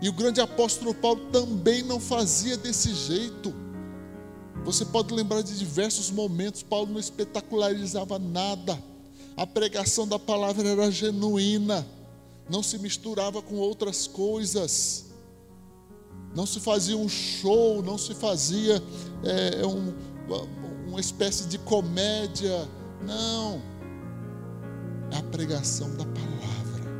E 0.00 0.08
o 0.08 0.12
grande 0.12 0.40
apóstolo 0.40 0.94
Paulo 0.94 1.20
também 1.32 1.82
não 1.82 1.98
fazia 1.98 2.56
desse 2.56 2.94
jeito. 2.94 3.52
Você 4.64 4.84
pode 4.84 5.12
lembrar 5.12 5.42
de 5.42 5.58
diversos 5.58 6.10
momentos, 6.10 6.62
Paulo 6.62 6.92
não 6.92 7.00
espetacularizava 7.00 8.18
nada. 8.18 8.80
A 9.36 9.46
pregação 9.46 10.06
da 10.06 10.18
palavra 10.18 10.68
era 10.68 10.90
genuína, 10.90 11.86
não 12.48 12.62
se 12.62 12.78
misturava 12.78 13.42
com 13.42 13.56
outras 13.56 14.06
coisas. 14.06 15.06
Não 16.34 16.46
se 16.46 16.60
fazia 16.60 16.96
um 16.96 17.08
show, 17.08 17.82
não 17.82 17.98
se 17.98 18.14
fazia 18.14 18.82
é, 19.22 19.66
um, 19.66 19.92
uma 20.92 21.00
espécie 21.00 21.48
de 21.48 21.58
comédia. 21.58 22.68
Não. 23.00 23.62
É 25.10 25.16
a 25.16 25.22
pregação 25.24 25.90
da 25.96 26.04
palavra 26.04 26.92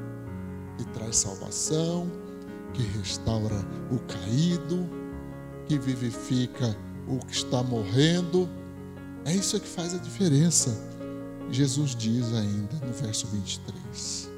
que 0.78 0.84
traz 0.94 1.16
salvação, 1.16 2.11
que 2.72 2.82
restaura 2.82 3.62
o 3.90 3.99
caído, 4.00 4.88
que 5.66 5.78
vivifica 5.78 6.75
o 7.06 7.18
que 7.18 7.34
está 7.34 7.62
morrendo. 7.62 8.49
É 9.26 9.34
isso 9.34 9.61
que 9.61 9.68
faz 9.68 9.94
a 9.94 9.99
diferença. 9.99 10.70
Jesus 11.50 11.94
diz 11.94 12.32
ainda 12.32 12.75
no 12.87 12.92
verso 12.94 13.26
23. 13.26 14.30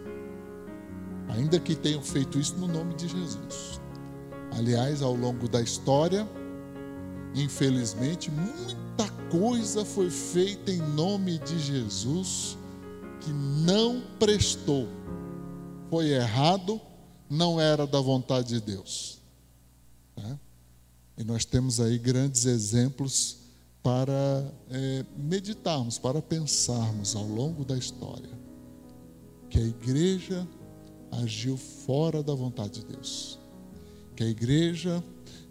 Ainda 1.29 1.61
que 1.61 1.77
tenham 1.77 2.03
feito 2.03 2.41
isso 2.41 2.57
no 2.57 2.67
nome 2.67 2.95
de 2.95 3.07
Jesus. 3.07 3.81
Aliás, 4.57 5.01
ao 5.01 5.15
longo 5.15 5.49
da 5.49 5.61
história, 5.61 6.29
infelizmente, 7.35 8.31
muita 8.95 9.11
coisa 9.29 9.85
foi 9.85 10.09
feita 10.09 10.71
em 10.71 10.79
nome 10.79 11.39
de 11.39 11.59
Jesus 11.59 12.57
que 13.21 13.33
não 13.33 14.03
prestou, 14.19 14.87
foi 15.91 16.11
errado, 16.11 16.81
não 17.29 17.61
era 17.61 17.87
da 17.87 18.01
vontade 18.01 18.49
de 18.49 18.61
Deus. 18.61 19.19
Né? 20.17 20.39
E 21.19 21.25
nós 21.25 21.45
temos 21.45 21.81
aí 21.81 21.99
grandes 21.99 22.45
exemplos 22.45 23.39
para 23.83 24.53
é, 24.71 25.05
meditarmos, 25.17 25.99
para 25.99 26.23
pensarmos 26.23 27.17
ao 27.17 27.27
longo 27.27 27.65
da 27.65 27.77
história 27.77 28.31
que 29.51 29.59
a 29.59 29.63
igreja 29.63 30.47
agiu 31.11 31.57
fora 31.57 32.23
da 32.23 32.35
vontade 32.35 32.81
de 32.81 32.87
Deus, 32.87 33.39
que 34.17 34.23
a 34.25 34.27
igreja 34.27 35.03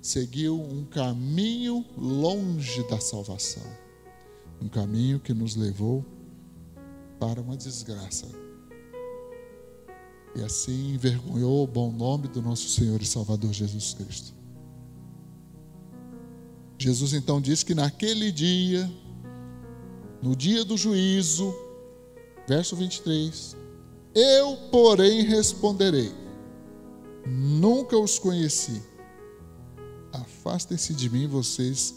seguiu 0.04 0.60
um 0.60 0.84
caminho 0.84 1.86
longe 1.98 2.86
da 2.90 3.00
salvação, 3.00 3.64
um 4.62 4.68
caminho 4.68 5.18
que 5.18 5.34
nos 5.34 5.56
levou 5.56 6.06
para 7.18 7.40
uma 7.40 7.56
desgraça. 7.56 8.28
E 10.36 10.44
assim 10.44 10.94
envergonhou 10.94 11.64
o 11.64 11.68
bom 11.68 11.90
nome 11.90 12.28
do 12.28 12.42
nosso 12.42 12.68
Senhor 12.68 13.02
e 13.02 13.06
Salvador 13.06 13.54
Jesus 13.54 13.94
Cristo. 13.94 14.34
Jesus 16.78 17.14
então 17.14 17.40
diz 17.40 17.64
que 17.64 17.74
naquele 17.74 18.30
dia, 18.30 18.92
no 20.22 20.36
dia 20.36 20.66
do 20.66 20.76
juízo, 20.76 21.56
verso 22.46 22.76
23, 22.76 23.56
eu, 24.14 24.58
porém, 24.70 25.22
responderei: 25.22 26.12
Nunca 27.26 27.98
os 27.98 28.20
conheci 28.20 28.82
Afastem-se 30.14 30.94
de 30.94 31.10
mim, 31.10 31.28
vocês 31.28 31.96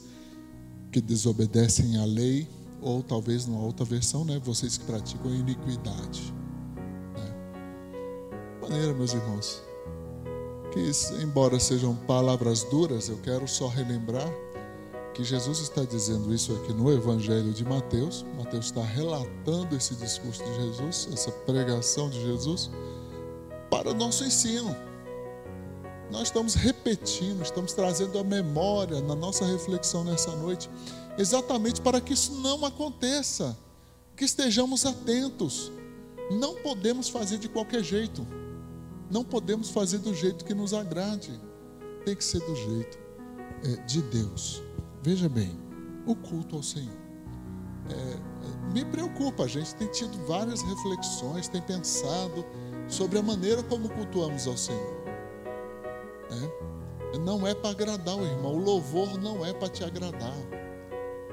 que 0.90 1.00
desobedecem 1.02 1.98
à 1.98 2.04
lei, 2.06 2.48
ou 2.80 3.02
talvez 3.02 3.46
numa 3.46 3.62
outra 3.62 3.84
versão, 3.84 4.24
né, 4.24 4.40
vocês 4.42 4.78
que 4.78 4.84
praticam 4.86 5.34
iniquidade. 5.34 6.32
Né? 7.14 7.34
Maneira, 8.62 8.94
meus 8.94 9.12
irmãos, 9.12 9.62
que 10.72 11.22
embora 11.22 11.60
sejam 11.60 11.94
palavras 11.94 12.62
duras, 12.64 13.10
eu 13.10 13.18
quero 13.18 13.46
só 13.46 13.68
relembrar 13.68 14.30
que 15.12 15.22
Jesus 15.22 15.60
está 15.60 15.84
dizendo 15.84 16.32
isso 16.32 16.54
aqui 16.54 16.72
no 16.72 16.92
Evangelho 16.92 17.52
de 17.52 17.64
Mateus. 17.64 18.24
Mateus 18.36 18.66
está 18.66 18.82
relatando 18.82 19.74
esse 19.74 19.94
discurso 19.94 20.42
de 20.44 20.54
Jesus, 20.56 21.08
essa 21.12 21.30
pregação 21.30 22.08
de 22.08 22.20
Jesus, 22.22 22.70
para 23.70 23.90
o 23.90 23.94
nosso 23.94 24.24
ensino 24.24 24.76
nós 26.10 26.28
estamos 26.28 26.54
repetindo, 26.54 27.42
estamos 27.42 27.72
trazendo 27.72 28.18
a 28.18 28.24
memória 28.24 29.00
na 29.00 29.14
nossa 29.14 29.44
reflexão 29.44 30.04
nessa 30.04 30.34
noite, 30.36 30.70
exatamente 31.18 31.80
para 31.80 32.00
que 32.00 32.12
isso 32.12 32.32
não 32.40 32.64
aconteça, 32.64 33.56
que 34.16 34.24
estejamos 34.24 34.86
atentos. 34.86 35.72
Não 36.30 36.56
podemos 36.56 37.08
fazer 37.08 37.38
de 37.38 37.48
qualquer 37.48 37.82
jeito, 37.82 38.26
não 39.10 39.24
podemos 39.24 39.70
fazer 39.70 39.98
do 39.98 40.14
jeito 40.14 40.44
que 40.44 40.54
nos 40.54 40.74
agrade, 40.74 41.40
tem 42.04 42.14
que 42.14 42.24
ser 42.24 42.40
do 42.40 42.54
jeito 42.54 42.98
é, 43.64 43.76
de 43.84 44.02
Deus. 44.02 44.62
Veja 45.02 45.28
bem, 45.28 45.56
o 46.06 46.14
culto 46.14 46.56
ao 46.56 46.62
Senhor. 46.62 46.96
É, 47.88 48.72
me 48.72 48.84
preocupa, 48.84 49.44
a 49.44 49.46
gente 49.46 49.74
tem 49.76 49.88
tido 49.88 50.18
várias 50.26 50.62
reflexões, 50.62 51.48
tem 51.48 51.62
pensado 51.62 52.44
sobre 52.88 53.18
a 53.18 53.22
maneira 53.22 53.62
como 53.62 53.88
cultuamos 53.88 54.46
ao 54.46 54.56
Senhor. 54.56 54.95
É? 56.30 57.18
Não 57.18 57.46
é 57.46 57.54
para 57.54 57.70
agradar 57.70 58.16
o 58.16 58.24
irmão, 58.24 58.54
o 58.54 58.58
louvor 58.58 59.18
não 59.18 59.44
é 59.44 59.52
para 59.52 59.68
te 59.68 59.84
agradar. 59.84 60.36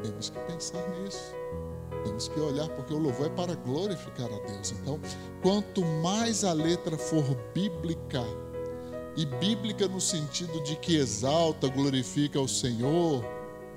Temos 0.02 0.30
que 0.30 0.40
pensar 0.40 0.88
nisso. 1.00 1.34
Temos 2.04 2.28
que 2.28 2.40
olhar, 2.40 2.68
porque 2.70 2.94
o 2.94 2.98
louvor 2.98 3.28
é 3.28 3.30
para 3.30 3.56
glorificar 3.56 4.32
a 4.32 4.40
Deus. 4.40 4.72
Então, 4.72 5.00
quanto 5.42 5.84
mais 5.86 6.44
a 6.44 6.54
letra 6.54 6.98
for 6.98 7.24
bíblica, 7.54 8.24
e 9.16 9.26
bíblica 9.26 9.88
no 9.88 10.02
sentido 10.02 10.62
de 10.64 10.76
que 10.76 10.96
exalta, 10.96 11.68
glorifica 11.68 12.40
o 12.40 12.48
Senhor, 12.48 13.24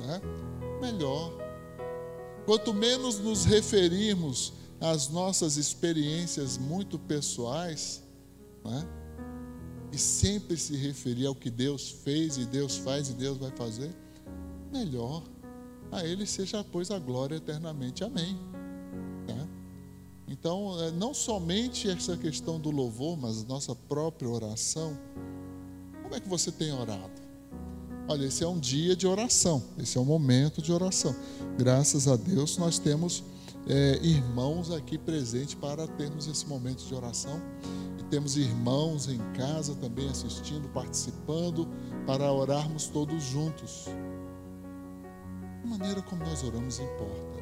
né? 0.00 0.20
melhor. 0.80 1.32
Quanto 2.44 2.72
menos 2.72 3.18
nos 3.18 3.44
referirmos 3.44 4.52
às 4.80 5.08
nossas 5.08 5.56
experiências 5.56 6.56
muito 6.56 6.98
pessoais, 6.98 8.02
né? 8.64 8.86
E 9.96 9.98
sempre 9.98 10.58
se 10.58 10.76
referir 10.76 11.24
ao 11.24 11.34
que 11.34 11.48
Deus 11.48 11.90
fez 11.90 12.36
e 12.36 12.44
Deus 12.44 12.76
faz 12.76 13.08
e 13.08 13.14
Deus 13.14 13.38
vai 13.38 13.50
fazer, 13.52 13.90
melhor. 14.70 15.22
A 15.90 16.04
Ele 16.04 16.26
seja, 16.26 16.62
pois, 16.62 16.90
a 16.90 16.98
glória 16.98 17.36
eternamente. 17.36 18.04
Amém. 18.04 18.38
Tá? 19.26 19.48
Então, 20.28 20.78
é, 20.82 20.90
não 20.90 21.14
somente 21.14 21.88
essa 21.88 22.14
questão 22.14 22.60
do 22.60 22.70
louvor, 22.70 23.16
mas 23.16 23.42
nossa 23.44 23.74
própria 23.74 24.28
oração. 24.28 24.98
Como 26.02 26.14
é 26.14 26.20
que 26.20 26.28
você 26.28 26.52
tem 26.52 26.70
orado? 26.72 27.22
Olha, 28.06 28.26
esse 28.26 28.44
é 28.44 28.46
um 28.46 28.58
dia 28.58 28.94
de 28.94 29.06
oração, 29.06 29.62
esse 29.78 29.96
é 29.96 30.00
um 30.00 30.04
momento 30.04 30.60
de 30.60 30.74
oração. 30.74 31.16
Graças 31.56 32.06
a 32.06 32.16
Deus 32.16 32.58
nós 32.58 32.78
temos 32.78 33.24
é, 33.66 33.98
irmãos 34.02 34.70
aqui 34.70 34.98
presentes 34.98 35.54
para 35.54 35.88
termos 35.88 36.26
esse 36.26 36.46
momento 36.46 36.84
de 36.84 36.94
oração. 36.94 37.40
Temos 38.10 38.36
irmãos 38.36 39.08
em 39.08 39.18
casa 39.32 39.74
também 39.74 40.08
assistindo, 40.08 40.68
participando, 40.68 41.68
para 42.06 42.30
orarmos 42.30 42.86
todos 42.86 43.22
juntos. 43.22 43.86
A 45.64 45.66
maneira 45.66 46.00
como 46.02 46.24
nós 46.24 46.44
oramos 46.44 46.78
importa. 46.78 47.36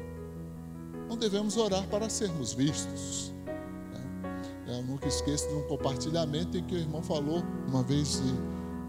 Não 1.07 1.17
devemos 1.17 1.55
orar 1.55 1.87
para 1.87 2.09
sermos 2.09 2.53
vistos. 2.53 3.31
Né? 3.45 4.79
Eu 4.79 4.83
nunca 4.83 5.07
esqueço 5.07 5.47
de 5.47 5.53
um 5.53 5.63
compartilhamento 5.67 6.57
em 6.57 6.63
que 6.63 6.73
o 6.73 6.79
irmão 6.79 7.03
falou, 7.03 7.43
uma 7.67 7.83
vez 7.83 8.23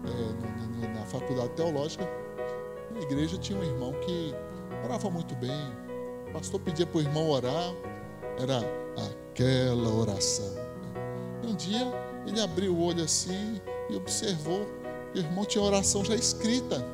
é, 0.03 0.87
na 0.95 1.05
faculdade 1.05 1.49
teológica, 1.49 2.09
na 2.91 3.01
igreja 3.01 3.37
tinha 3.37 3.59
um 3.59 3.63
irmão 3.63 3.93
que 4.03 4.33
orava 4.83 5.11
muito 5.11 5.35
bem. 5.35 5.71
O 6.29 6.33
pastor 6.33 6.59
pedia 6.59 6.87
para 6.87 6.97
o 6.97 7.01
irmão 7.01 7.29
orar, 7.29 7.73
era 8.39 8.61
aquela 9.31 9.93
oração. 9.93 10.66
Dia 11.57 11.91
ele 12.25 12.41
abriu 12.41 12.73
o 12.73 12.81
olho 12.83 13.03
assim 13.03 13.61
e 13.89 13.95
observou 13.95 14.67
o 15.15 15.17
irmão 15.17 15.45
tinha 15.45 15.63
oração 15.63 16.03
já 16.03 16.15
escrita, 16.15 16.85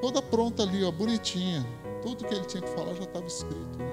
toda 0.00 0.22
pronta 0.22 0.62
ali, 0.62 0.84
ó, 0.84 0.90
bonitinha. 0.90 1.64
Tudo 2.00 2.24
que 2.24 2.34
ele 2.34 2.44
tinha 2.46 2.62
que 2.62 2.68
falar 2.70 2.94
já 2.94 3.04
estava 3.04 3.26
escrito. 3.26 3.78
Né? 3.78 3.86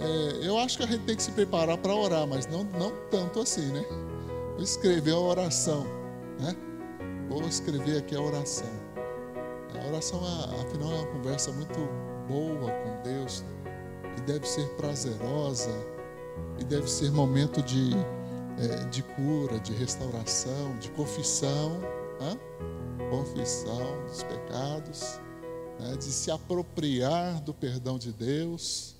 É, 0.00 0.48
eu 0.48 0.58
acho 0.58 0.76
que 0.76 0.84
a 0.84 0.86
gente 0.86 1.04
tem 1.04 1.16
que 1.16 1.22
se 1.22 1.32
preparar 1.32 1.78
para 1.78 1.94
orar, 1.94 2.26
mas 2.26 2.46
não, 2.46 2.64
não 2.64 2.92
tanto 3.10 3.40
assim, 3.40 3.66
né? 3.72 3.84
Vou 4.54 4.62
escrever 4.62 5.12
a 5.12 5.18
oração, 5.18 5.86
né? 6.38 6.54
Vou 7.28 7.42
escrever 7.42 7.98
aqui 7.98 8.16
a 8.16 8.20
oração. 8.20 8.68
A 9.74 9.88
oração, 9.88 10.20
afinal, 10.60 10.90
é 10.90 10.94
uma 10.96 11.06
conversa 11.06 11.52
muito 11.52 11.78
boa 12.26 12.70
com 12.70 13.02
Deus 13.02 13.44
e 14.16 14.20
deve 14.22 14.46
ser 14.46 14.68
prazerosa 14.70 15.70
e 16.58 16.64
deve 16.64 16.88
ser 16.88 17.10
momento 17.10 17.62
de, 17.62 17.90
é, 18.58 18.84
de 18.88 19.02
cura, 19.02 19.58
de 19.60 19.72
restauração, 19.72 20.76
de 20.78 20.90
confissão, 20.90 21.80
confissão 23.10 24.06
dos 24.06 24.22
pecados 24.22 25.20
né, 25.78 25.96
de 25.96 26.04
se 26.04 26.30
apropriar 26.30 27.40
do 27.42 27.54
perdão 27.54 27.98
de 27.98 28.12
Deus. 28.12 28.96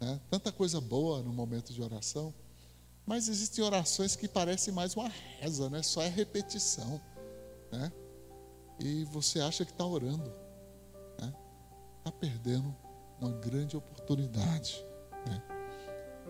Né, 0.00 0.20
tanta 0.30 0.52
coisa 0.52 0.80
boa 0.80 1.22
no 1.22 1.32
momento 1.32 1.72
de 1.72 1.82
oração. 1.82 2.32
Mas 3.06 3.28
existem 3.28 3.64
orações 3.64 4.14
que 4.14 4.28
parecem 4.28 4.72
mais 4.72 4.94
uma 4.94 5.08
reza, 5.08 5.68
né? 5.68 5.82
só 5.82 6.02
é 6.02 6.08
repetição. 6.08 7.00
Né? 7.72 7.90
E 8.78 9.04
você 9.06 9.40
acha 9.40 9.64
que 9.64 9.72
está 9.72 9.84
orando. 9.84 10.32
Está 11.12 11.26
né? 11.26 11.34
Tá 12.04 12.12
perdendo 12.12 12.74
uma 13.20 13.32
grande 13.32 13.76
oportunidade. 13.76 14.84
Né? 15.26 15.42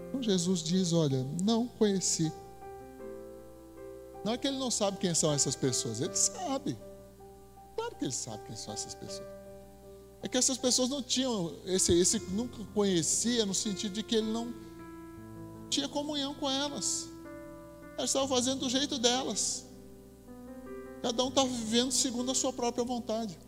Então 0.09 0.23
Jesus 0.23 0.63
diz: 0.63 0.93
Olha, 0.93 1.27
não 1.43 1.67
conheci. 1.67 2.33
Não 4.25 4.33
é 4.33 4.39
que 4.39 4.47
ele 4.47 4.59
não 4.59 4.71
sabe 4.71 4.99
quem 4.99 5.15
são 5.15 5.33
essas 5.33 5.57
pessoas, 5.57 6.01
ele 6.01 6.15
sabe. 6.15 6.79
Claro 7.77 7.97
que 7.97 8.05
ele 8.05 8.13
sabe 8.13 8.45
quem 8.45 8.57
são 8.57 8.75
essas 8.75 8.95
pessoas 8.95 9.41
é 10.23 10.29
que 10.29 10.37
essas 10.37 10.59
pessoas 10.59 10.89
não 10.89 11.03
tinham, 11.03 11.55
esse, 11.65 11.93
esse 11.99 12.19
nunca 12.31 12.63
conhecia, 12.75 13.47
no 13.47 13.55
sentido 13.55 13.93
de 13.93 14.03
que 14.03 14.17
ele 14.17 14.31
não 14.31 14.53
tinha 15.71 15.89
comunhão 15.89 16.35
com 16.35 16.51
elas. 16.51 17.09
Elas 17.97 18.11
estavam 18.11 18.29
fazendo 18.29 18.61
do 18.61 18.69
jeito 18.69 18.99
delas. 18.99 19.67
Cada 21.03 21.25
um 21.25 21.29
estava 21.29 21.49
vivendo 21.49 21.91
segundo 21.91 22.31
a 22.31 22.35
sua 22.35 22.53
própria 22.53 22.85
vontade. 22.85 23.39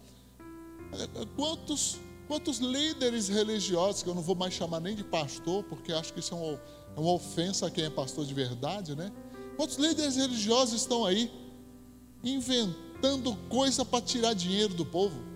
É, 0.92 1.22
é, 1.22 1.26
quantos, 1.36 1.98
quantos 2.32 2.58
líderes 2.58 3.28
religiosos, 3.28 4.02
que 4.02 4.08
eu 4.08 4.14
não 4.14 4.22
vou 4.22 4.34
mais 4.34 4.54
chamar 4.54 4.80
nem 4.80 4.94
de 4.94 5.04
pastor, 5.04 5.62
porque 5.64 5.92
acho 5.92 6.12
que 6.12 6.20
isso 6.20 6.34
é 6.34 6.36
uma, 6.36 6.60
é 6.96 7.00
uma 7.00 7.12
ofensa 7.12 7.66
a 7.66 7.70
quem 7.70 7.84
é 7.84 7.90
pastor 7.90 8.24
de 8.24 8.32
verdade, 8.32 8.96
né? 8.96 9.12
Quantos 9.56 9.76
líderes 9.76 10.16
religiosos 10.16 10.80
estão 10.80 11.04
aí 11.04 11.30
inventando 12.24 13.36
coisa 13.50 13.84
para 13.84 14.00
tirar 14.00 14.32
dinheiro 14.32 14.72
do 14.74 14.86
povo? 14.86 15.32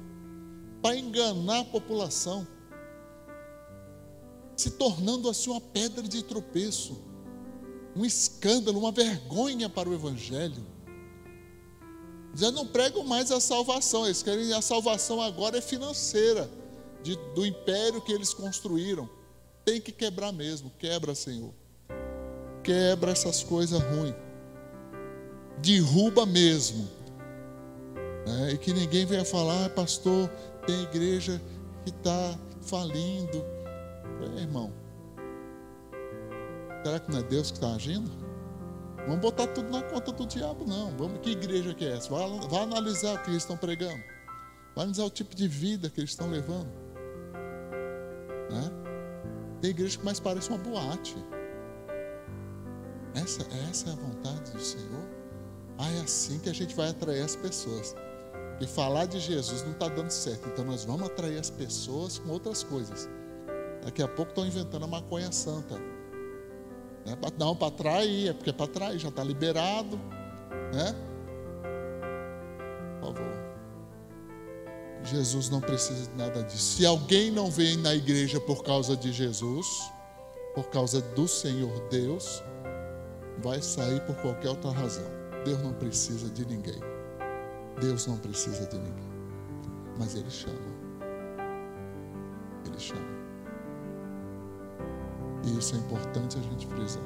para 0.87 0.97
enganar 0.97 1.61
a 1.61 1.65
população, 1.65 2.47
se 4.57 4.71
tornando 4.71 5.29
assim 5.29 5.51
uma 5.51 5.61
pedra 5.61 6.03
de 6.03 6.23
tropeço, 6.23 6.97
um 7.97 8.05
escândalo, 8.05 8.79
uma 8.79 8.93
vergonha 8.93 9.69
para 9.69 9.89
o 9.89 9.95
Evangelho. 9.95 10.65
Já 12.37 12.53
não 12.53 12.67
pregam 12.67 13.03
mais 13.03 13.33
a 13.33 13.41
salvação, 13.41 14.05
eles 14.05 14.23
querem 14.23 14.53
a 14.53 14.63
salvação 14.63 15.21
agora 15.21 15.59
é 15.59 15.61
financeira, 15.61 16.49
de, 17.03 17.17
do 17.35 17.45
império 17.45 18.01
que 18.01 18.13
eles 18.13 18.33
construíram. 18.33 19.09
Tem 19.65 19.81
que 19.81 19.93
quebrar 19.93 20.33
mesmo, 20.33 20.71
quebra, 20.79 21.15
Senhor. 21.15 21.53
Quebra 22.63 23.13
essas 23.13 23.43
coisas 23.43 23.81
ruins. 23.83 24.15
Derruba 25.59 26.27
mesmo. 26.27 26.89
É, 28.27 28.53
e 28.53 28.59
que 28.59 28.73
ninguém 28.73 29.07
venha 29.07 29.25
falar, 29.25 29.67
ah, 29.67 29.71
pastor, 29.71 30.29
tem 30.67 30.83
igreja 30.83 31.41
que 31.85 31.91
está 31.91 32.39
falindo. 32.63 33.45
É, 34.37 34.41
irmão, 34.41 34.73
será 36.85 36.99
que 36.99 37.11
não 37.11 37.21
é 37.21 37.23
Deus 37.23 37.51
que 37.51 37.57
está 37.57 37.75
agindo? 37.75 38.11
Vamos 39.07 39.21
botar 39.21 39.47
tudo 39.49 39.71
na 39.71 39.83
conta 39.83 40.11
do 40.11 40.27
diabo, 40.27 40.65
não. 40.67 40.91
Vamos, 40.97 41.21
que 41.21 41.31
igreja 41.31 41.73
que 41.73 41.85
é 41.85 41.93
essa? 41.97 42.11
Vai, 42.11 42.29
vai 42.49 42.63
analisar 42.63 43.15
o 43.15 43.23
que 43.23 43.31
eles 43.31 43.43
estão 43.43 43.57
pregando. 43.57 44.03
Vai 44.75 44.85
analisar 44.85 45.05
o 45.05 45.11
tipo 45.11 45.35
de 45.35 45.47
vida 45.47 45.89
que 45.89 46.01
eles 46.01 46.11
estão 46.11 46.29
levando. 46.29 46.86
Né? 48.51 48.71
Tem 49.61 49.71
igreja 49.71 49.99
que 49.99 50.05
mais 50.05 50.21
parece 50.21 50.49
uma 50.49 50.59
boate. 50.59 51.17
Essa, 53.15 53.43
essa 53.69 53.91
é 53.91 53.93
a 53.93 53.97
vontade 53.97 54.53
do 54.53 54.61
Senhor. 54.61 55.03
Ah, 55.79 55.91
é 55.91 56.01
assim 56.01 56.39
que 56.39 56.49
a 56.49 56.55
gente 56.55 56.75
vai 56.75 56.91
atrair 56.91 57.23
as 57.23 57.37
pessoas. 57.37 57.95
E 58.61 58.67
falar 58.67 59.07
de 59.07 59.19
Jesus 59.19 59.63
não 59.63 59.73
está 59.73 59.89
dando 59.89 60.11
certo. 60.11 60.49
Então 60.49 60.65
nós 60.65 60.85
vamos 60.85 61.07
atrair 61.07 61.39
as 61.39 61.51
pessoas 61.51 62.19
com 62.19 62.31
outras 62.31 62.63
coisas. 62.63 63.09
Daqui 63.85 64.03
a 64.03 64.09
pouco 64.09 64.31
estão 64.31 64.47
inventando 64.47 64.85
a 64.85 64.89
maconha 64.89 65.31
santa. 65.33 65.79
Né? 67.05 67.17
Não, 67.39 67.55
para 67.55 67.69
atrair, 67.69 68.29
é 68.29 68.33
porque 68.33 68.51
é 68.51 68.53
para 68.53 68.65
atrair, 68.65 68.99
já 68.99 69.09
está 69.09 69.23
liberado. 69.23 69.97
Né? 70.73 70.95
Jesus 75.07 75.49
não 75.49 75.61
precisa 75.61 76.09
de 76.11 76.17
nada 76.17 76.43
disso. 76.43 76.77
Se 76.77 76.87
alguém 76.87 77.31
não 77.31 77.51
vem 77.51 77.77
na 77.77 77.95
igreja 77.95 78.41
por 78.41 78.63
causa 78.63 78.97
de 78.97 79.13
Jesus, 79.13 79.67
por 80.55 80.69
causa 80.71 81.01
do 81.01 81.29
Senhor 81.29 81.89
Deus, 81.89 82.43
vai 83.39 83.61
sair 83.63 84.01
por 84.03 84.17
qualquer 84.17 84.51
outra 84.51 84.71
razão. 84.71 85.05
Deus 85.45 85.63
não 85.63 85.73
precisa 85.73 86.29
de 86.31 86.45
ninguém. 86.47 86.81
Deus 87.81 88.07
não 88.07 88.17
precisa 88.17 88.67
de 88.67 88.79
ninguém, 88.79 89.13
mas 89.99 90.15
Ele 90.15 90.31
chama. 90.31 90.57
Ele 92.65 92.79
chama. 92.79 93.17
E 95.45 95.59
isso 95.59 95.75
é 95.75 95.79
importante 95.79 96.39
a 96.39 96.43
gente 96.43 96.67
frisar. 96.67 97.03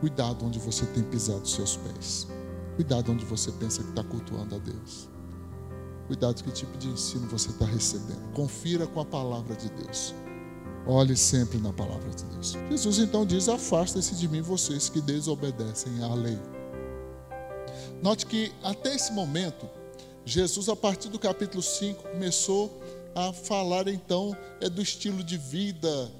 Cuidado 0.00 0.44
onde 0.44 0.58
você 0.58 0.84
tem 0.86 1.04
pisado 1.04 1.42
os 1.42 1.54
seus 1.54 1.76
pés. 1.76 2.26
Cuidado 2.74 3.12
onde 3.12 3.24
você 3.24 3.52
pensa 3.52 3.82
que 3.82 3.90
está 3.90 4.02
cultuando 4.02 4.56
a 4.56 4.58
Deus. 4.58 5.08
Cuidado 6.12 6.44
que 6.44 6.50
tipo 6.50 6.76
de 6.76 6.88
ensino 6.88 7.26
você 7.26 7.48
está 7.48 7.64
recebendo. 7.64 8.34
Confira 8.34 8.86
com 8.86 9.00
a 9.00 9.04
palavra 9.04 9.56
de 9.56 9.70
Deus. 9.70 10.14
Olhe 10.86 11.16
sempre 11.16 11.56
na 11.56 11.72
palavra 11.72 12.10
de 12.10 12.22
Deus. 12.24 12.54
Jesus 12.68 12.98
então 12.98 13.24
diz: 13.24 13.48
Afastem-se 13.48 14.14
de 14.16 14.28
mim, 14.28 14.42
vocês 14.42 14.90
que 14.90 15.00
desobedecem 15.00 16.04
à 16.04 16.14
lei. 16.14 16.38
Note 18.02 18.26
que 18.26 18.52
até 18.62 18.94
esse 18.94 19.10
momento, 19.10 19.66
Jesus, 20.22 20.68
a 20.68 20.76
partir 20.76 21.08
do 21.08 21.18
capítulo 21.18 21.62
5, 21.62 22.02
começou 22.10 22.78
a 23.14 23.32
falar 23.32 23.88
então 23.88 24.36
é 24.60 24.68
do 24.68 24.82
estilo 24.82 25.24
de 25.24 25.38
vida, 25.38 26.12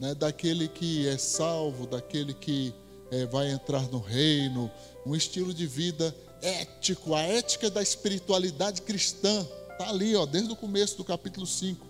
né, 0.00 0.14
daquele 0.14 0.66
que 0.66 1.06
é 1.06 1.18
salvo, 1.18 1.86
daquele 1.86 2.32
que 2.32 2.74
é, 3.10 3.26
vai 3.26 3.50
entrar 3.50 3.82
no 3.88 3.98
reino, 3.98 4.70
um 5.04 5.14
estilo 5.14 5.52
de 5.52 5.66
vida 5.66 6.14
ético, 6.42 7.14
a 7.14 7.22
ética 7.22 7.70
da 7.70 7.82
espiritualidade 7.82 8.82
cristã. 8.82 9.46
Está 9.72 9.90
ali, 9.90 10.16
ó, 10.16 10.24
desde 10.24 10.52
o 10.52 10.56
começo 10.56 10.96
do 10.96 11.04
capítulo 11.04 11.46
5. 11.46 11.86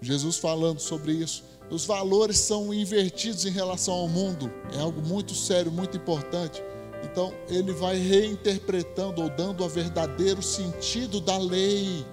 Jesus 0.00 0.38
falando 0.38 0.80
sobre 0.80 1.12
isso. 1.12 1.44
Os 1.70 1.84
valores 1.84 2.38
são 2.38 2.74
invertidos 2.74 3.46
em 3.46 3.50
relação 3.50 3.94
ao 3.94 4.08
mundo. 4.08 4.52
É 4.72 4.80
algo 4.80 5.00
muito 5.00 5.34
sério, 5.34 5.70
muito 5.70 5.96
importante. 5.96 6.62
Então, 7.04 7.32
ele 7.48 7.72
vai 7.72 7.96
reinterpretando 7.96 9.22
ou 9.22 9.30
dando 9.30 9.64
o 9.64 9.68
verdadeiro 9.68 10.42
sentido 10.42 11.20
da 11.20 11.38
lei. 11.38 12.04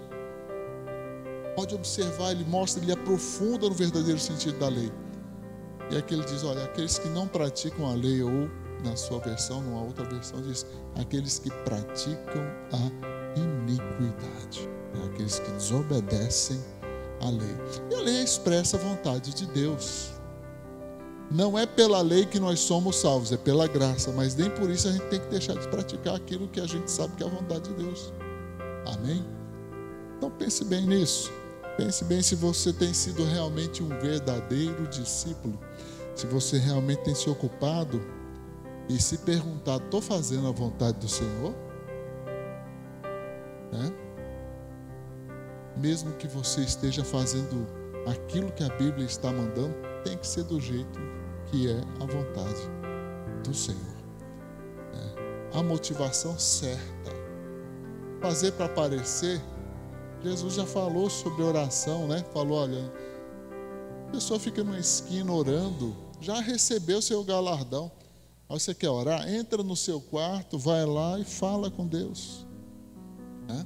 Pode 1.56 1.74
observar, 1.74 2.32
ele 2.32 2.46
mostra, 2.46 2.82
ele 2.82 2.92
aprofunda 2.92 3.68
no 3.68 3.74
verdadeiro 3.74 4.20
sentido 4.20 4.60
da 4.60 4.70
lei. 4.70 4.92
E 5.92 5.98
aqui 5.98 6.14
ele 6.14 6.24
diz: 6.26 6.44
olha, 6.44 6.64
aqueles 6.64 7.00
que 7.00 7.08
não 7.10 7.28
praticam 7.28 7.88
a 7.88 7.94
lei, 7.94 8.22
ou 8.22 8.50
na 8.84 8.96
sua 8.96 9.20
versão, 9.20 9.62
numa 9.62 9.82
outra 9.82 10.06
versão, 10.06 10.42
diz: 10.42 10.66
aqueles 10.96 11.40
que 11.40 11.50
praticam 11.64 12.44
a 12.72 13.40
iniquidade, 13.40 14.70
é 14.96 15.06
aqueles 15.06 15.40
que 15.40 15.52
desobedecem 15.52 16.60
a 17.22 17.30
lei. 17.30 17.56
E 17.92 17.96
a 17.96 18.00
lei 18.00 18.24
expressa 18.24 18.78
a 18.78 18.80
vontade 18.80 19.34
de 19.34 19.46
Deus. 19.48 20.12
Não 21.30 21.60
é 21.60 21.66
pela 21.66 22.02
lei 22.02 22.26
que 22.26 22.40
nós 22.40 22.60
somos 22.60 22.96
salvos, 22.96 23.34
é 23.34 23.38
pela 23.38 23.68
graça, 23.68 24.12
mas 24.14 24.34
nem 24.34 24.50
por 24.50 24.70
isso 24.70 24.88
a 24.88 24.92
gente 24.92 25.06
tem 25.08 25.20
que 25.20 25.28
deixar 25.28 25.56
de 25.56 25.68
praticar 25.68 26.16
aquilo 26.16 26.48
que 26.48 26.60
a 26.60 26.66
gente 26.66 26.90
sabe 26.90 27.16
que 27.18 27.24
é 27.24 27.28
a 27.28 27.30
vontade 27.30 27.68
de 27.70 27.84
Deus. 27.84 28.14
Amém? 28.86 29.26
Então 30.18 30.32
pense 30.32 30.64
bem 30.64 30.86
nisso. 30.86 31.30
Pense 31.76 32.04
bem 32.06 32.22
se 32.24 32.34
você 32.34 32.72
tem 32.72 32.94
sido 32.94 33.24
realmente 33.26 33.84
um 33.84 33.90
verdadeiro 34.00 34.88
discípulo, 34.88 35.60
se 36.16 36.26
você 36.26 36.58
realmente 36.58 37.04
tem 37.04 37.14
se 37.14 37.30
ocupado 37.30 38.02
e 38.90 39.00
se 39.00 39.18
perguntar: 39.20 39.78
estou 39.78 40.02
fazendo 40.02 40.48
a 40.48 40.52
vontade 40.52 40.98
do 41.00 41.08
Senhor? 41.08 41.54
Né? 43.72 43.94
Mesmo 45.78 46.14
que 46.14 46.28
você 46.28 46.62
esteja 46.62 47.04
fazendo 47.04 47.68
aquilo 48.08 48.52
que 48.52 48.64
a 48.64 48.70
Bíblia 48.70 49.06
está 49.06 49.32
mandando, 49.32 49.76
tem 50.04 50.18
que 50.18 50.26
ser 50.26 50.44
do 50.44 50.60
jeito 50.60 51.00
que 51.48 51.70
é 51.70 51.82
a 52.02 52.06
vontade 52.06 52.62
do 53.44 53.54
Senhor. 53.54 53.98
É. 54.94 55.60
A 55.60 55.64
motivação 55.64 56.38
certa. 56.40 57.16
Fazer 58.22 58.54
para 58.54 58.66
aparecer, 58.66 59.40
Jesus 60.24 60.56
já 60.56 60.66
falou 60.66 61.10
sobre 61.10 61.44
oração, 61.44 62.08
né? 62.08 62.26
Falou, 62.34 62.58
olha, 62.58 62.92
a 64.08 64.12
pessoa 64.12 64.40
fica 64.40 64.64
numa 64.64 64.80
esquina 64.80 65.32
orando, 65.32 65.96
já 66.20 66.40
recebeu 66.42 67.02
seu 67.02 67.24
galardão. 67.24 67.92
Aí 68.50 68.60
você 68.60 68.74
quer 68.74 68.90
orar? 68.90 69.28
Entra 69.32 69.62
no 69.64 69.76
seu 69.76 70.00
quarto, 70.00 70.58
vai 70.58 70.86
lá 70.86 71.20
e 71.20 71.26
fala 71.26 71.70
com 71.70 71.86
Deus. 71.86 72.46
Né? 73.48 73.66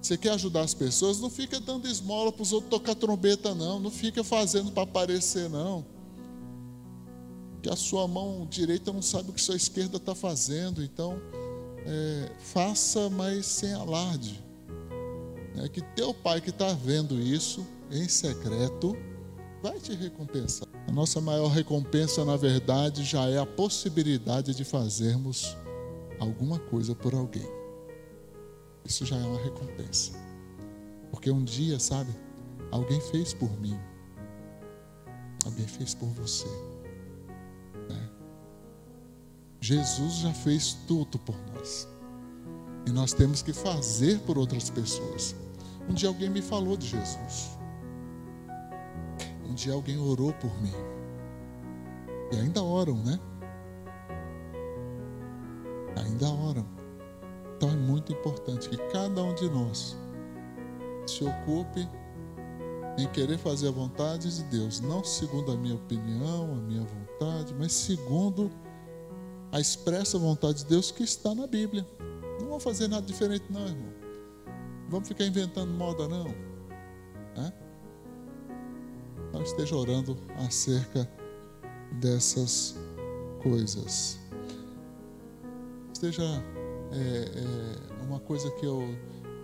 Você 0.00 0.16
quer 0.16 0.30
ajudar 0.30 0.62
as 0.62 0.74
pessoas? 0.74 1.20
Não 1.20 1.28
fica 1.28 1.60
dando 1.60 1.88
esmola 1.88 2.30
para 2.32 2.42
os 2.42 2.52
outros 2.52 2.70
tocar 2.70 2.94
trombeta, 2.94 3.54
não. 3.54 3.80
Não 3.80 3.90
fica 3.90 4.22
fazendo 4.22 4.70
para 4.70 4.84
aparecer, 4.84 5.48
não 5.48 5.84
que 7.60 7.68
a 7.68 7.76
sua 7.76 8.08
mão 8.08 8.46
direita 8.48 8.92
não 8.92 9.02
sabe 9.02 9.30
o 9.30 9.32
que 9.32 9.40
sua 9.40 9.56
esquerda 9.56 9.98
está 9.98 10.14
fazendo. 10.14 10.82
Então, 10.82 11.20
é, 11.84 12.32
faça, 12.38 13.10
mas 13.10 13.46
sem 13.46 13.72
alarde. 13.72 14.42
É 15.56 15.68
que 15.68 15.82
teu 15.94 16.14
pai 16.14 16.40
que 16.40 16.50
está 16.50 16.72
vendo 16.72 17.20
isso 17.20 17.66
em 17.90 18.08
secreto 18.08 18.96
vai 19.62 19.78
te 19.78 19.94
recompensar. 19.94 20.69
A 20.86 20.92
nossa 20.92 21.20
maior 21.20 21.48
recompensa, 21.48 22.24
na 22.24 22.36
verdade, 22.36 23.04
já 23.04 23.28
é 23.28 23.38
a 23.38 23.46
possibilidade 23.46 24.54
de 24.54 24.64
fazermos 24.64 25.56
alguma 26.18 26.58
coisa 26.58 26.94
por 26.94 27.14
alguém. 27.14 27.48
Isso 28.84 29.06
já 29.06 29.16
é 29.16 29.24
uma 29.24 29.40
recompensa. 29.40 30.12
Porque 31.10 31.30
um 31.30 31.44
dia, 31.44 31.78
sabe, 31.78 32.10
alguém 32.70 33.00
fez 33.00 33.32
por 33.32 33.50
mim, 33.60 33.78
alguém 35.44 35.66
fez 35.66 35.94
por 35.94 36.08
você. 36.08 36.48
Jesus 39.60 40.14
já 40.14 40.32
fez 40.32 40.78
tudo 40.88 41.18
por 41.18 41.36
nós. 41.54 41.86
E 42.86 42.90
nós 42.90 43.12
temos 43.12 43.42
que 43.42 43.52
fazer 43.52 44.18
por 44.20 44.38
outras 44.38 44.70
pessoas. 44.70 45.34
Um 45.88 45.92
dia 45.92 46.08
alguém 46.08 46.30
me 46.30 46.40
falou 46.40 46.76
de 46.76 46.88
Jesus. 46.88 47.59
Um 49.50 49.54
dia 49.54 49.72
alguém 49.72 49.98
orou 49.98 50.32
por 50.34 50.62
mim. 50.62 50.72
E 52.30 52.36
ainda 52.36 52.62
oram, 52.62 52.94
né? 52.94 53.18
Ainda 55.96 56.28
oram. 56.28 56.64
Então 57.56 57.68
é 57.68 57.74
muito 57.74 58.12
importante 58.12 58.68
que 58.68 58.76
cada 58.92 59.20
um 59.20 59.34
de 59.34 59.50
nós 59.50 59.98
se 61.04 61.24
ocupe 61.24 61.88
em 62.96 63.08
querer 63.08 63.38
fazer 63.38 63.68
a 63.68 63.72
vontade 63.72 64.34
de 64.36 64.44
Deus, 64.44 64.80
não 64.80 65.02
segundo 65.02 65.50
a 65.50 65.56
minha 65.56 65.74
opinião, 65.74 66.52
a 66.52 66.56
minha 66.56 66.84
vontade, 66.84 67.52
mas 67.58 67.72
segundo 67.72 68.50
a 69.50 69.58
expressa 69.58 70.16
vontade 70.16 70.58
de 70.58 70.66
Deus 70.66 70.92
que 70.92 71.02
está 71.02 71.34
na 71.34 71.48
Bíblia. 71.48 71.84
Não 72.38 72.46
vamos 72.46 72.62
fazer 72.62 72.86
nada 72.86 73.04
diferente, 73.04 73.46
não, 73.50 73.66
irmão. 73.66 73.92
Vamos 74.88 75.08
ficar 75.08 75.24
inventando 75.24 75.72
moda, 75.72 76.06
não. 76.06 76.49
Não 79.32 79.42
esteja 79.42 79.76
orando 79.76 80.16
acerca 80.36 81.08
dessas 82.00 82.76
coisas. 83.42 84.18
Esteja 85.92 86.22
é, 86.92 86.96
é, 86.98 88.04
uma 88.04 88.18
coisa 88.20 88.50
que 88.52 88.66
eu 88.66 88.82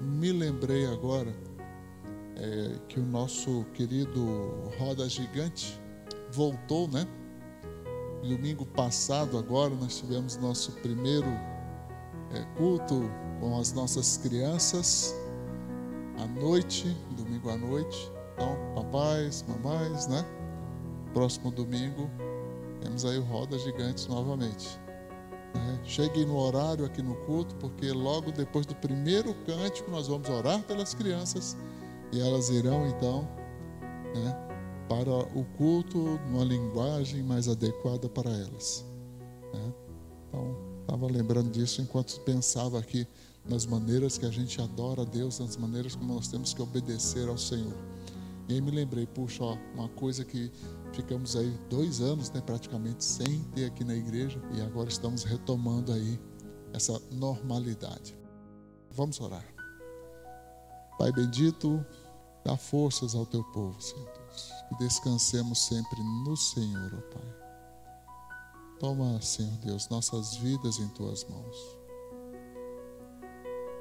me 0.01 0.33
lembrei 0.33 0.87
agora, 0.87 1.35
é, 2.37 2.79
que 2.89 3.01
o 3.01 3.05
nosso 3.05 3.65
querido 3.75 4.71
Roda 4.79 5.09
Gigante 5.09 5.81
voltou, 6.33 6.89
né? 6.89 7.07
Domingo 8.23 8.67
passado, 8.67 9.39
agora, 9.39 9.75
nós 9.75 9.99
tivemos 9.99 10.37
nosso 10.37 10.73
primeiro 10.73 11.29
é, 12.33 12.43
culto 12.57 13.09
com 13.41 13.59
as 13.59 13.73
nossas 13.73 14.17
crianças, 14.17 15.15
à 16.19 16.27
noite, 16.27 16.89
domingo 17.17 17.51
à 17.51 17.57
noite. 17.57 18.16
Então, 18.37 18.55
papais, 18.75 19.45
mamães, 19.49 20.07
né? 20.09 20.23
Próximo 21.15 21.51
domingo, 21.51 22.11
temos 22.83 23.07
aí 23.07 23.19
o 23.19 23.23
Roda 23.23 23.59
Gigante 23.59 24.07
novamente. 24.11 24.79
Né? 25.55 25.81
Cheguem 25.85 26.27
no 26.27 26.37
horário 26.37 26.85
aqui 26.85 27.01
no 27.01 27.15
culto, 27.25 27.55
porque 27.57 27.91
logo 27.93 28.31
depois 28.31 28.67
do 28.67 28.75
primeiro 28.75 29.35
cântico 29.47 29.91
nós 29.91 30.07
vamos 30.07 30.29
orar 30.29 30.63
pelas 30.65 30.93
crianças 30.93 31.57
e 32.13 32.21
elas 32.21 32.51
irão 32.51 32.87
então 32.87 33.27
né, 34.15 34.37
para 34.87 35.11
o 35.11 35.45
culto 35.57 35.99
numa 36.31 36.45
linguagem 36.45 37.23
mais 37.23 37.49
adequada 37.49 38.07
para 38.07 38.31
elas. 38.31 38.85
Né? 39.55 39.73
Então, 40.29 40.55
estava 40.83 41.07
lembrando 41.07 41.51
disso 41.51 41.81
enquanto 41.81 42.21
pensava 42.21 42.79
aqui 42.79 43.09
nas 43.49 43.65
maneiras 43.65 44.19
que 44.19 44.27
a 44.27 44.31
gente 44.31 44.61
adora 44.61 45.03
a 45.03 45.05
Deus, 45.05 45.39
nas 45.39 45.57
maneiras 45.57 45.95
como 45.95 46.13
nós 46.13 46.29
temos 46.29 46.53
que 46.53 46.61
obedecer 46.61 47.27
ao 47.29 47.39
Senhor. 47.39 47.75
E 48.49 48.55
aí 48.55 48.61
me 48.61 48.71
lembrei, 48.71 49.07
puxa, 49.07 49.43
ó, 49.43 49.57
uma 49.75 49.89
coisa 49.89 50.25
que 50.25 50.51
ficamos 50.93 51.37
aí 51.37 51.51
dois 51.69 52.01
anos, 52.01 52.31
né, 52.31 52.41
praticamente 52.41 53.05
sem 53.05 53.43
ter 53.55 53.67
aqui 53.67 53.85
na 53.85 53.95
igreja, 53.95 54.41
e 54.55 54.61
agora 54.61 54.89
estamos 54.89 55.25
retomando 55.25 55.93
aí 55.93 56.21
essa 56.73 57.01
normalidade. 57.11 58.17
Vamos 58.93 59.21
orar. 59.21 59.45
Pai 60.99 61.13
bendito, 61.13 61.85
dá 62.45 62.57
forças 62.57 63.15
ao 63.15 63.27
teu 63.27 63.43
povo, 63.45 63.81
Senhor 63.81 64.27
que 64.69 64.75
descansemos 64.77 65.67
sempre 65.67 66.03
no 66.25 66.37
Senhor, 66.37 66.95
ó 66.95 67.15
Pai. 67.15 67.35
Toma, 68.79 69.21
Senhor 69.23 69.57
Deus, 69.59 69.89
nossas 69.89 70.37
vidas 70.37 70.79
em 70.79 70.89
tuas 70.89 71.25
mãos. 71.25 71.79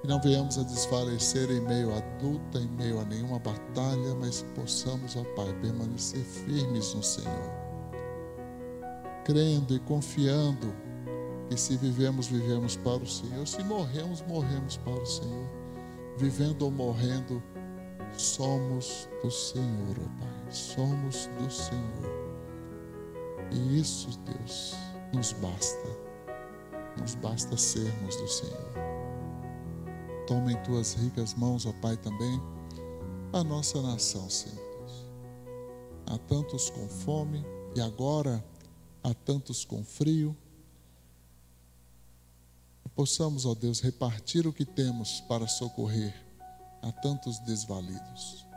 Que 0.05 0.11
não 0.11 0.21
venhamos 0.21 0.59
a 0.59 0.61
desfalecer 0.61 1.49
em 1.49 1.61
meio 1.61 1.91
à 1.91 1.95
luta, 2.21 2.59
em 2.59 2.67
meio 2.77 2.99
a 2.99 3.05
nenhuma 3.05 3.39
batalha, 3.39 4.13
mas 4.19 4.45
possamos, 4.53 5.15
ó 5.15 5.23
Pai, 5.35 5.51
permanecer 5.63 6.23
firmes 6.23 6.93
no 6.93 7.01
Senhor. 7.01 7.49
Crendo 9.23 9.75
e 9.75 9.79
confiando 9.79 10.71
que 11.49 11.57
se 11.57 11.75
vivemos, 11.77 12.27
vivemos 12.27 12.77
para 12.77 13.01
o 13.01 13.07
Senhor. 13.07 13.47
Se 13.47 13.63
morremos, 13.63 14.21
morremos 14.27 14.77
para 14.77 14.93
o 14.93 15.05
Senhor. 15.07 15.49
Vivendo 16.19 16.61
ou 16.61 16.69
morrendo, 16.69 17.41
somos 18.15 19.09
do 19.23 19.31
Senhor, 19.31 19.97
ó 19.97 20.19
Pai 20.19 20.53
somos 20.53 21.31
do 21.39 21.49
Senhor. 21.49 22.29
E 23.51 23.79
isso, 23.79 24.09
Deus, 24.19 24.75
nos 25.11 25.31
basta. 25.31 25.89
Nos 27.01 27.15
basta 27.15 27.57
sermos 27.57 28.15
do 28.17 28.27
Senhor. 28.27 28.94
Toma 30.27 30.51
em 30.51 30.63
tuas 30.63 30.93
ricas 30.93 31.35
mãos, 31.35 31.65
ó 31.67 31.73
Pai, 31.73 31.95
também 31.97 32.41
a 33.31 33.43
nossa 33.43 33.79
nação, 33.81 34.27
Senhor 34.27 34.55
Deus. 34.55 35.05
Há 36.07 36.17
tantos 36.17 36.69
com 36.69 36.87
fome 36.87 37.45
e 37.75 37.81
agora 37.81 38.43
há 39.03 39.13
tantos 39.13 39.63
com 39.63 39.83
frio. 39.83 40.35
Possamos, 42.95 43.45
ó 43.45 43.53
Deus, 43.53 43.81
repartir 43.81 44.47
o 44.47 44.53
que 44.53 44.65
temos 44.65 45.19
para 45.21 45.47
socorrer 45.47 46.15
a 46.81 46.91
tantos 46.91 47.37
desvalidos. 47.39 48.47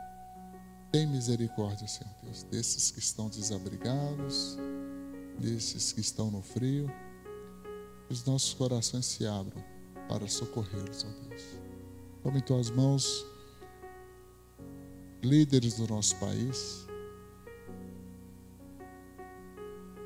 Tem 0.91 1.05
misericórdia, 1.05 1.87
Senhor 1.87 2.13
Deus, 2.23 2.43
desses 2.43 2.89
que 2.89 2.99
estão 2.99 3.29
desabrigados, 3.29 4.57
desses 5.37 5.91
que 5.91 5.99
estão 5.99 6.31
no 6.31 6.41
frio. 6.41 6.89
Que 8.07 8.13
os 8.13 8.23
nossos 8.25 8.53
corações 8.53 9.05
se 9.05 9.27
abram 9.27 9.61
para 10.09 10.27
socorrê-los, 10.27 11.05
ó 11.05 11.29
Deus. 11.29 11.43
Tome 12.23 12.39
em 12.39 12.41
tuas 12.41 12.69
mãos 12.69 13.25
líderes 15.21 15.75
do 15.75 15.87
nosso 15.87 16.15
país, 16.17 16.87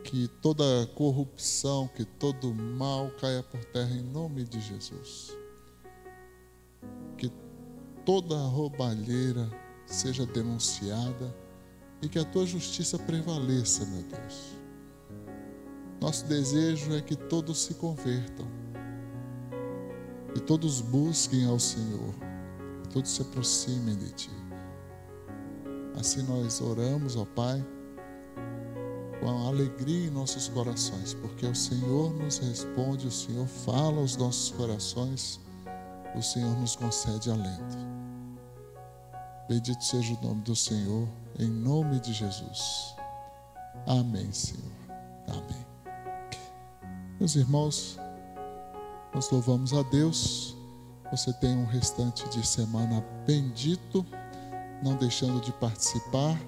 que 0.03 0.27
toda 0.41 0.63
corrupção, 0.93 1.87
que 1.87 2.05
todo 2.05 2.53
mal 2.53 3.09
caia 3.19 3.41
por 3.41 3.63
terra 3.65 3.95
em 3.95 4.03
nome 4.03 4.43
de 4.43 4.59
Jesus. 4.59 5.35
Que 7.17 7.31
toda 8.05 8.35
roubalheira 8.35 9.49
seja 9.85 10.25
denunciada 10.25 11.35
e 12.01 12.09
que 12.09 12.19
a 12.19 12.25
tua 12.25 12.45
justiça 12.45 12.99
prevaleça, 12.99 13.85
meu 13.85 14.03
Deus. 14.03 14.63
Nosso 16.01 16.25
desejo 16.25 16.93
é 16.93 17.01
que 17.01 17.15
todos 17.15 17.63
se 17.63 17.75
convertam, 17.75 18.45
que 20.33 20.41
todos 20.41 20.81
busquem 20.81 21.45
ao 21.45 21.59
Senhor, 21.59 22.13
que 22.83 22.89
todos 22.89 23.11
se 23.11 23.21
aproximem 23.21 23.95
de 23.95 24.11
Ti. 24.11 24.31
Assim 25.99 26.23
nós 26.23 26.59
oramos, 26.61 27.15
ó 27.15 27.25
Pai 27.25 27.63
com 29.23 29.47
alegria 29.47 30.07
em 30.07 30.09
nossos 30.09 30.49
corações, 30.49 31.13
porque 31.13 31.45
o 31.45 31.55
Senhor 31.55 32.13
nos 32.13 32.39
responde, 32.39 33.07
o 33.07 33.11
Senhor 33.11 33.47
fala 33.47 34.01
aos 34.01 34.17
nossos 34.17 34.51
corações, 34.51 35.39
o 36.13 36.21
Senhor 36.21 36.53
nos 36.59 36.75
concede 36.75 37.31
alento. 37.31 37.77
Bendito 39.47 39.81
seja 39.83 40.13
o 40.13 40.25
nome 40.25 40.41
do 40.41 40.55
Senhor, 40.55 41.07
em 41.39 41.47
nome 41.47 41.99
de 42.01 42.11
Jesus. 42.11 42.95
Amém, 43.87 44.31
Senhor. 44.31 44.71
Amém. 45.29 45.65
Meus 47.19 47.35
irmãos, 47.35 47.97
nós 49.13 49.29
louvamos 49.29 49.73
a 49.73 49.83
Deus. 49.83 50.57
Você 51.11 51.31
tem 51.33 51.55
um 51.55 51.65
restante 51.65 52.27
de 52.29 52.45
semana 52.45 53.05
bendito, 53.25 54.05
não 54.83 54.95
deixando 54.95 55.39
de 55.41 55.51
participar 55.53 56.39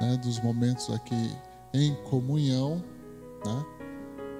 né, 0.00 0.16
dos 0.22 0.40
momentos 0.40 0.90
aqui 0.90 1.34
em 1.72 1.94
comunhão, 2.04 2.84
né? 3.44 3.64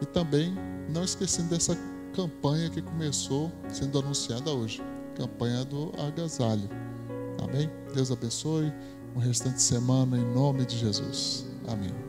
E 0.01 0.07
também 0.07 0.55
não 0.89 1.03
esquecendo 1.03 1.51
dessa 1.51 1.77
campanha 2.15 2.71
que 2.71 2.83
começou 2.83 3.51
sendo 3.69 3.99
anunciada 3.99 4.51
hoje, 4.51 4.83
campanha 5.17 5.65
do 5.65 5.93
agasalho. 6.01 6.69
Amém? 7.43 7.71
Deus 7.95 8.11
abençoe 8.11 8.73
o 9.15 9.19
restante 9.19 9.57
de 9.57 9.63
semana 9.63 10.17
em 10.17 10.25
nome 10.35 10.65
de 10.65 10.77
Jesus. 10.77 11.47
Amém. 11.67 12.08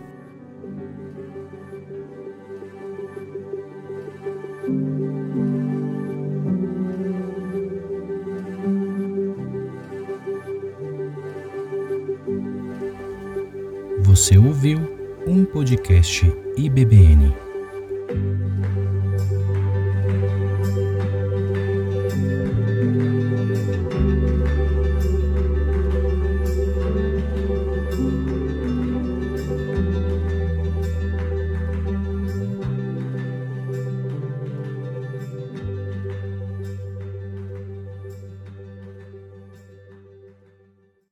Você 14.19 14.37
ouviu 14.37 14.81
um 15.25 15.45
podcast 15.45 16.29
IBBN. 16.57 17.33